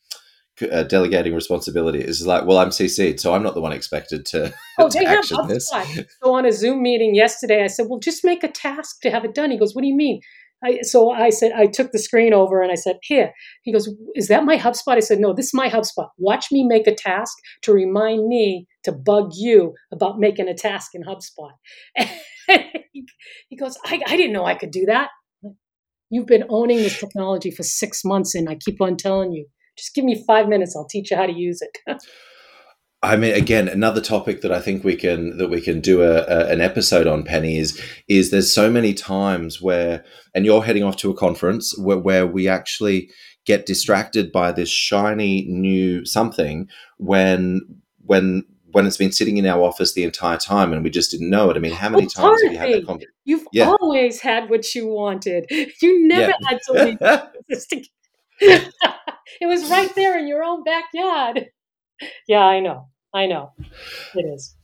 uh, 0.71 0.83
delegating 0.83 1.33
responsibility. 1.33 1.99
It's 1.99 2.25
like, 2.25 2.45
well, 2.45 2.57
I'm 2.57 2.69
CC'd, 2.69 3.19
so 3.19 3.33
I'm 3.33 3.43
not 3.43 3.55
the 3.55 3.61
one 3.61 3.73
expected 3.73 4.25
to, 4.27 4.53
oh, 4.79 4.89
to 4.91 5.03
action 5.03 5.47
this. 5.47 5.69
So 5.69 6.33
on 6.33 6.45
a 6.45 6.51
Zoom 6.51 6.81
meeting 6.81 7.13
yesterday, 7.13 7.63
I 7.63 7.67
said, 7.67 7.87
well, 7.89 7.99
just 7.99 8.23
make 8.23 8.43
a 8.43 8.47
task 8.47 9.01
to 9.01 9.11
have 9.11 9.25
it 9.25 9.35
done. 9.35 9.51
He 9.51 9.57
goes, 9.57 9.75
what 9.75 9.81
do 9.81 9.87
you 9.87 9.95
mean? 9.95 10.21
I, 10.63 10.79
so 10.81 11.11
I 11.11 11.29
said, 11.29 11.51
I 11.51 11.67
took 11.67 11.91
the 11.91 11.99
screen 11.99 12.33
over 12.33 12.61
and 12.61 12.71
I 12.71 12.75
said, 12.75 12.97
here. 13.03 13.33
He 13.63 13.71
goes, 13.71 13.89
is 14.15 14.27
that 14.29 14.45
my 14.45 14.57
HubSpot? 14.57 14.95
I 14.95 14.99
said, 14.99 15.19
no, 15.19 15.33
this 15.33 15.47
is 15.47 15.53
my 15.53 15.69
HubSpot. 15.69 16.07
Watch 16.17 16.47
me 16.51 16.63
make 16.63 16.87
a 16.87 16.95
task 16.95 17.33
to 17.63 17.73
remind 17.73 18.27
me 18.27 18.67
to 18.83 18.91
bug 18.91 19.31
you 19.35 19.73
about 19.91 20.19
making 20.19 20.47
a 20.47 20.55
task 20.55 20.91
in 20.93 21.03
HubSpot. 21.03 21.51
he 23.49 23.55
goes, 23.55 23.77
I, 23.85 24.01
I 24.07 24.17
didn't 24.17 24.33
know 24.33 24.45
I 24.45 24.55
could 24.55 24.71
do 24.71 24.85
that. 24.85 25.09
You've 26.09 26.27
been 26.27 26.45
owning 26.49 26.77
this 26.77 26.99
technology 26.99 27.51
for 27.51 27.63
six 27.63 28.05
months 28.05 28.35
and 28.35 28.49
I 28.49 28.55
keep 28.55 28.81
on 28.81 28.95
telling 28.95 29.31
you, 29.33 29.47
just 29.77 29.93
give 29.93 30.05
me 30.05 30.23
five 30.25 30.47
minutes. 30.47 30.75
I'll 30.75 30.87
teach 30.87 31.11
you 31.11 31.17
how 31.17 31.25
to 31.25 31.33
use 31.33 31.61
it. 31.61 31.77
I 33.05 33.17
mean, 33.17 33.33
again, 33.33 33.67
another 33.67 34.01
topic 34.01 34.41
that 34.41 34.51
I 34.51 34.59
think 34.59 34.83
we 34.83 34.95
can 34.95 35.37
that 35.37 35.49
we 35.49 35.61
can 35.61 35.79
do 35.79 36.01
a, 36.01 36.23
a, 36.23 36.47
an 36.47 36.61
episode 36.61 37.07
on, 37.07 37.23
Penny, 37.23 37.57
is 37.57 37.79
is 38.07 38.31
there's 38.31 38.51
so 38.51 38.69
many 38.69 38.93
times 38.93 39.61
where, 39.61 40.03
and 40.33 40.45
you're 40.45 40.63
heading 40.63 40.83
off 40.83 40.97
to 40.97 41.11
a 41.11 41.15
conference 41.15 41.77
where, 41.77 41.97
where 41.97 42.25
we 42.25 42.47
actually 42.47 43.09
get 43.45 43.65
distracted 43.65 44.31
by 44.31 44.51
this 44.51 44.69
shiny 44.69 45.45
new 45.47 46.03
something 46.05 46.67
when 46.97 47.61
when 48.05 48.43
when 48.71 48.85
it's 48.85 48.97
been 48.97 49.11
sitting 49.11 49.37
in 49.37 49.45
our 49.45 49.61
office 49.61 49.93
the 49.93 50.03
entire 50.03 50.37
time 50.37 50.73
and 50.73 50.83
we 50.83 50.89
just 50.89 51.11
didn't 51.11 51.29
know 51.29 51.49
it. 51.49 51.55
I 51.55 51.59
mean, 51.59 51.71
how 51.71 51.89
many 51.89 52.07
well, 52.17 52.29
times 52.29 52.41
have 52.43 52.51
you 52.51 52.57
had 52.57 52.73
that 52.73 52.85
conversation? 52.85 53.13
You've 53.23 53.47
yeah. 53.53 53.69
always 53.79 54.19
had 54.19 54.49
what 54.49 54.75
you 54.75 54.87
wanted. 54.87 55.45
You 55.81 56.07
never 56.07 56.33
yeah. 56.41 56.49
had 56.49 56.59
leave 56.69 56.97
it 58.41 59.45
was 59.45 59.69
right 59.69 59.93
there 59.95 60.17
in 60.17 60.27
your 60.27 60.43
own 60.43 60.63
backyard. 60.63 61.45
Yeah, 62.27 62.43
I 62.43 62.59
know. 62.59 62.89
I 63.15 63.25
know 63.25 63.53
it 64.13 64.25
is. 64.25 64.55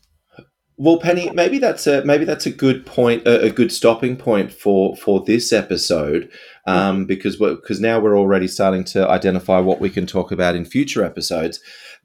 Well, 0.78 0.98
Penny, 0.98 1.30
maybe 1.30 1.60
that's 1.60 1.86
a 1.86 2.04
maybe 2.06 2.26
that's 2.26 2.46
a 2.46 2.52
good 2.52 2.86
point, 2.86 3.26
a, 3.28 3.44
a 3.44 3.50
good 3.52 3.72
stopping 3.72 4.18
point 4.18 4.52
for 4.52 4.96
for 4.96 5.24
this 5.24 5.54
episode, 5.54 6.30
um, 6.66 7.06
because 7.06 7.38
because 7.38 7.80
now 7.80 8.00
we're 8.00 8.18
already 8.18 8.48
starting 8.48 8.84
to 8.86 9.08
identify 9.08 9.60
what 9.60 9.80
we 9.80 9.90
can 9.90 10.06
talk 10.06 10.32
about 10.32 10.56
in 10.56 10.66
future 10.66 11.04
episodes. 11.04 11.60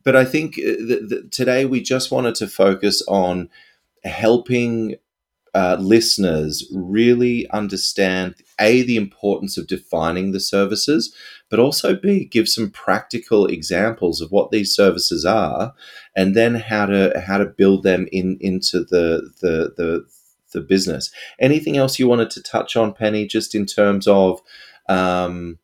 But 0.05 0.15
I 0.15 0.25
think 0.25 0.59
uh, 0.59 1.17
today 1.33 1.65
we 1.65 1.81
just 1.81 2.13
wanted 2.13 2.35
to 2.37 2.47
focus 2.47 3.03
on 3.09 3.49
helping 4.05 4.97
uh, 5.57 5.79
listeners 5.81 6.71
really 6.71 7.49
understand 7.49 8.35
a 8.61 8.83
the 8.83 8.97
importance 8.97 9.57
of 9.57 9.67
defining 9.67 10.33
the 10.33 10.41
services, 10.41 11.15
but 11.49 11.59
also 11.59 11.97
b 11.97 12.27
give 12.27 12.47
some 12.47 12.71
practical 12.71 13.47
examples 13.47 14.21
of 14.21 14.31
what 14.31 14.51
these 14.51 14.75
services 14.75 15.25
are, 15.25 15.73
and 16.15 16.37
then 16.37 16.57
how 16.57 16.85
to 16.85 17.01
how 17.27 17.39
to 17.39 17.47
build 17.47 17.85
them 17.85 18.07
in 18.13 18.37
into 18.43 18.81
the 18.81 19.33
the 19.41 19.73
the, 19.79 20.05
the 20.53 20.61
business. 20.61 21.11
Anything 21.41 21.79
else 21.79 21.99
you 21.99 22.07
wanted 22.07 22.29
to 22.33 22.43
touch 22.43 22.77
on, 22.77 22.93
Penny, 22.93 23.27
just 23.27 23.55
in 23.55 23.65
terms 23.65 24.07
of 24.07 24.43
um, 24.91 25.59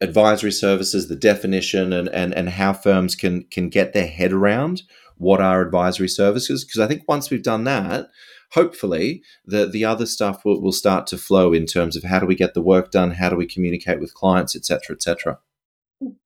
advisory 0.00 0.52
services, 0.52 1.08
the 1.08 1.16
definition, 1.16 1.92
and, 1.92 2.08
and 2.10 2.32
and 2.34 2.50
how 2.50 2.72
firms 2.72 3.16
can 3.16 3.42
can 3.50 3.68
get 3.68 3.94
their 3.94 4.06
head 4.06 4.32
around 4.32 4.82
what 5.22 5.40
are 5.40 5.62
advisory 5.62 6.08
services? 6.08 6.64
Because 6.64 6.80
I 6.80 6.88
think 6.88 7.04
once 7.06 7.30
we've 7.30 7.42
done 7.42 7.64
that, 7.64 8.08
hopefully 8.52 9.22
the 9.44 9.66
the 9.66 9.84
other 9.84 10.06
stuff 10.06 10.44
will, 10.44 10.60
will 10.60 10.72
start 10.72 11.06
to 11.08 11.18
flow 11.18 11.52
in 11.52 11.66
terms 11.66 11.96
of 11.96 12.04
how 12.04 12.18
do 12.18 12.26
we 12.26 12.34
get 12.34 12.54
the 12.54 12.62
work 12.62 12.90
done, 12.90 13.12
how 13.12 13.28
do 13.30 13.36
we 13.36 13.46
communicate 13.46 14.00
with 14.00 14.14
clients, 14.14 14.56
etc., 14.56 14.96
etc. 14.96 15.38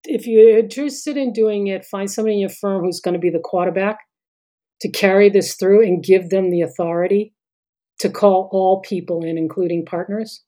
If 0.05 0.27
you're 0.27 0.59
interested 0.59 1.17
in 1.17 1.33
doing 1.33 1.67
it, 1.67 1.85
find 1.85 2.11
somebody 2.11 2.35
in 2.35 2.41
your 2.41 2.49
firm 2.49 2.83
who's 2.83 3.01
going 3.01 3.15
to 3.15 3.21
be 3.21 3.31
the 3.31 3.39
quarterback 3.39 3.99
to 4.81 4.91
carry 4.91 5.29
this 5.29 5.55
through 5.55 5.83
and 5.83 6.03
give 6.03 6.31
them 6.31 6.51
the 6.51 6.63
authority 6.63 7.35
to 7.99 8.11
call 8.11 8.49
all 8.53 8.81
people 8.81 9.25
in, 9.25 9.39
including 9.39 9.85
partners, 9.85 10.43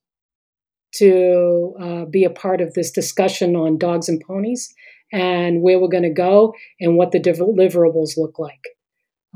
to 0.94 1.74
uh, 1.80 2.05
be 2.07 2.24
a 2.24 2.30
part 2.30 2.61
of 2.61 2.74
this 2.74 2.90
discussion 2.90 3.57
on 3.57 3.78
dogs 3.78 4.09
and 4.09 4.22
ponies 4.26 4.72
and 5.12 5.62
where 5.62 5.78
we're 5.78 5.88
going 5.88 6.02
to 6.02 6.11
go 6.11 6.54
and 6.80 6.96
what 6.96 7.12
the 7.12 7.20
deliverables 7.20 8.16
look 8.16 8.38
like. 8.38 8.62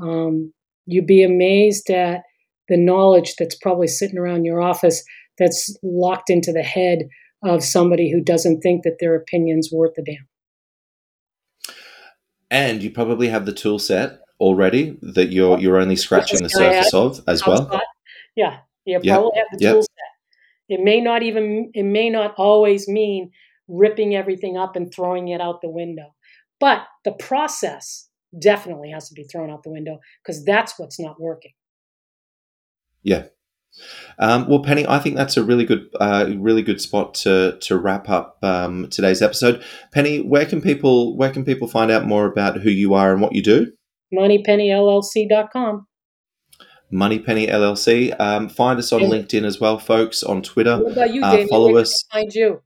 Um, 0.01 0.53
you'd 0.85 1.07
be 1.07 1.23
amazed 1.23 1.89
at 1.89 2.21
the 2.69 2.77
knowledge 2.77 3.35
that's 3.37 3.55
probably 3.55 3.87
sitting 3.87 4.17
around 4.17 4.45
your 4.45 4.61
office 4.61 5.03
that's 5.37 5.75
locked 5.83 6.29
into 6.29 6.51
the 6.51 6.63
head 6.63 7.07
of 7.43 7.63
somebody 7.63 8.11
who 8.11 8.21
doesn't 8.21 8.61
think 8.61 8.83
that 8.83 8.97
their 8.99 9.15
opinion's 9.15 9.69
worth 9.71 9.97
a 9.97 10.03
damn. 10.03 10.27
And 12.49 12.83
you 12.83 12.91
probably 12.91 13.29
have 13.29 13.45
the 13.45 13.53
tool 13.53 13.79
set 13.79 14.19
already 14.39 14.97
that 15.01 15.31
you're 15.31 15.57
you're 15.59 15.77
only 15.77 15.95
scratching 15.95 16.43
the 16.43 16.49
surface 16.49 16.93
of 16.93 17.21
as 17.27 17.45
well. 17.45 17.81
Yeah, 18.35 18.59
you 18.85 18.99
probably 18.99 19.31
yep. 19.35 19.45
have 19.51 19.59
the 19.59 19.63
yep. 19.63 19.73
tool 19.73 19.81
set. 19.81 19.89
It 20.69 20.83
may 20.83 21.01
not 21.01 21.23
even 21.23 21.71
it 21.73 21.83
may 21.83 22.09
not 22.09 22.35
always 22.37 22.87
mean 22.87 23.31
ripping 23.67 24.15
everything 24.15 24.57
up 24.57 24.75
and 24.75 24.93
throwing 24.93 25.27
it 25.29 25.41
out 25.41 25.61
the 25.61 25.69
window. 25.69 26.13
But 26.59 26.83
the 27.05 27.11
process 27.13 28.09
definitely 28.39 28.89
has 28.91 29.07
to 29.09 29.13
be 29.13 29.23
thrown 29.23 29.49
out 29.51 29.63
the 29.63 29.69
window 29.71 29.99
because 30.23 30.43
that's 30.45 30.77
what's 30.79 30.99
not 30.99 31.19
working. 31.19 31.51
Yeah. 33.03 33.25
Um, 34.19 34.47
well, 34.47 34.61
Penny, 34.61 34.85
I 34.87 34.99
think 34.99 35.15
that's 35.15 35.35
a 35.35 35.43
really 35.43 35.65
good, 35.65 35.87
uh, 35.99 36.29
really 36.37 36.61
good 36.61 36.79
spot 36.79 37.15
to 37.15 37.57
to 37.61 37.77
wrap 37.77 38.07
up 38.09 38.37
um, 38.43 38.87
today's 38.89 39.21
episode. 39.21 39.63
Penny, 39.91 40.19
where 40.21 40.45
can 40.45 40.61
people 40.61 41.17
where 41.17 41.31
can 41.31 41.43
people 41.43 41.67
find 41.67 41.89
out 41.89 42.05
more 42.05 42.25
about 42.27 42.57
who 42.61 42.69
you 42.69 42.93
are 42.93 43.11
and 43.11 43.21
what 43.21 43.33
you 43.33 43.41
do? 43.41 43.71
MoneyPennyLLC.com. 44.13 45.87
Moneypenny 46.91 47.47
LLC. 47.47 48.15
Um, 48.19 48.47
find 48.49 48.77
us 48.77 48.91
on 48.93 49.01
And- 49.03 49.11
LinkedIn 49.11 49.43
as 49.45 49.59
well, 49.59 49.79
folks. 49.79 50.21
On 50.21 50.43
Twitter, 50.43 50.77
What 50.77 50.91
about 50.93 51.11
you, 51.13 51.23
Uh, 51.23 51.47
follow 51.47 51.75
us. 51.77 52.05
Find 52.11 52.31
you. 52.33 52.61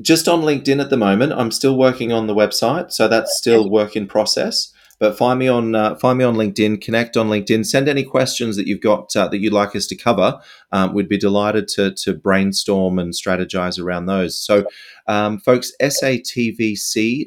Just 0.00 0.28
on 0.28 0.42
LinkedIn 0.42 0.80
at 0.80 0.90
the 0.90 0.96
moment. 0.96 1.32
I'm 1.32 1.50
still 1.50 1.76
working 1.76 2.12
on 2.12 2.26
the 2.26 2.34
website, 2.34 2.92
so 2.92 3.08
that's 3.08 3.36
still 3.36 3.68
work 3.68 3.96
in 3.96 4.06
process. 4.06 4.72
But 4.98 5.18
find 5.18 5.38
me 5.38 5.48
on 5.48 5.74
uh, 5.74 5.96
find 5.96 6.16
me 6.16 6.24
on 6.24 6.36
LinkedIn. 6.36 6.80
Connect 6.80 7.16
on 7.16 7.28
LinkedIn. 7.28 7.66
Send 7.66 7.88
any 7.88 8.04
questions 8.04 8.56
that 8.56 8.68
you've 8.68 8.80
got 8.80 9.14
uh, 9.16 9.26
that 9.28 9.38
you'd 9.38 9.52
like 9.52 9.74
us 9.74 9.86
to 9.88 9.96
cover. 9.96 10.38
Um, 10.72 10.94
we'd 10.94 11.08
be 11.08 11.18
delighted 11.18 11.68
to 11.68 11.92
to 11.92 12.14
brainstorm 12.14 12.98
and 12.98 13.12
strategize 13.12 13.78
around 13.82 14.06
those. 14.06 14.36
So, 14.38 14.64
um, 15.06 15.38
folks, 15.38 15.72
satvc.co 15.80 17.24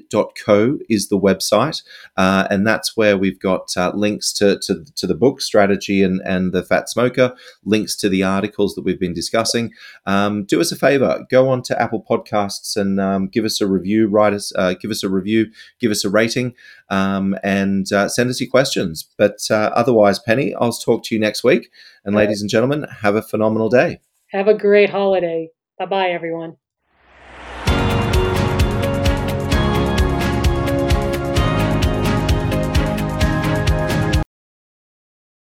is 0.90 1.10
the 1.10 1.20
website, 1.20 1.84
uh, 2.18 2.48
and 2.50 2.66
that's 2.66 2.98
where 2.98 3.18
we've 3.18 3.40
got 3.40 3.76
uh, 3.78 3.92
links 3.94 4.34
to, 4.34 4.60
to 4.60 4.86
to 4.96 5.08
the 5.08 5.16
book 5.16 5.42
strategy 5.42 6.02
and 6.04 6.22
and 6.26 6.54
the 6.54 6.64
Fat 6.64 6.90
Smoker, 6.90 7.36
links 7.64 7.96
to 7.98 8.10
the 8.10 8.24
articles 8.24 8.76
that 8.76 8.84
we've 8.84 9.00
been 9.00 9.14
discussing. 9.14 9.72
Um, 10.06 10.46
do 10.46 10.60
us 10.62 10.72
a 10.72 10.76
favor, 10.76 11.26
go 11.30 11.50
on 11.50 11.62
to 11.64 11.82
Apple 11.82 12.04
Podcasts 12.08 12.76
and 12.76 13.00
um, 13.00 13.28
give 13.28 13.46
us 13.46 13.62
a 13.62 13.68
review. 13.68 14.08
Write 14.08 14.34
us, 14.34 14.52
uh, 14.56 14.74
give 14.74 14.92
us 14.92 15.04
a 15.04 15.10
review, 15.10 15.52
give 15.80 15.92
us 15.92 16.04
a 16.06 16.10
rating, 16.10 16.54
um, 16.90 17.38
and 17.44 17.92
uh, 17.92 18.08
send 18.08 18.30
us 18.30 18.40
your 18.40 18.50
questions. 18.50 19.08
But 19.18 19.40
uh, 19.50 19.72
otherwise, 19.76 20.20
Penny, 20.20 20.54
I'll 20.56 20.72
talk 20.72 21.04
to 21.06 21.16
you 21.16 21.22
next 21.22 21.44
week. 21.44 21.70
And 22.06 22.16
ladies 22.16 22.42
and 22.42 22.50
gentlemen, 22.50 22.86
have 23.02 23.16
a 23.16 23.22
phenomenal 23.22 23.68
day. 23.68 24.00
Have 24.32 24.48
a 24.48 24.54
great 24.54 24.92
holiday. 24.92 25.50
Bye 25.80 25.88
bye, 25.88 26.10
everyone. 26.10 26.58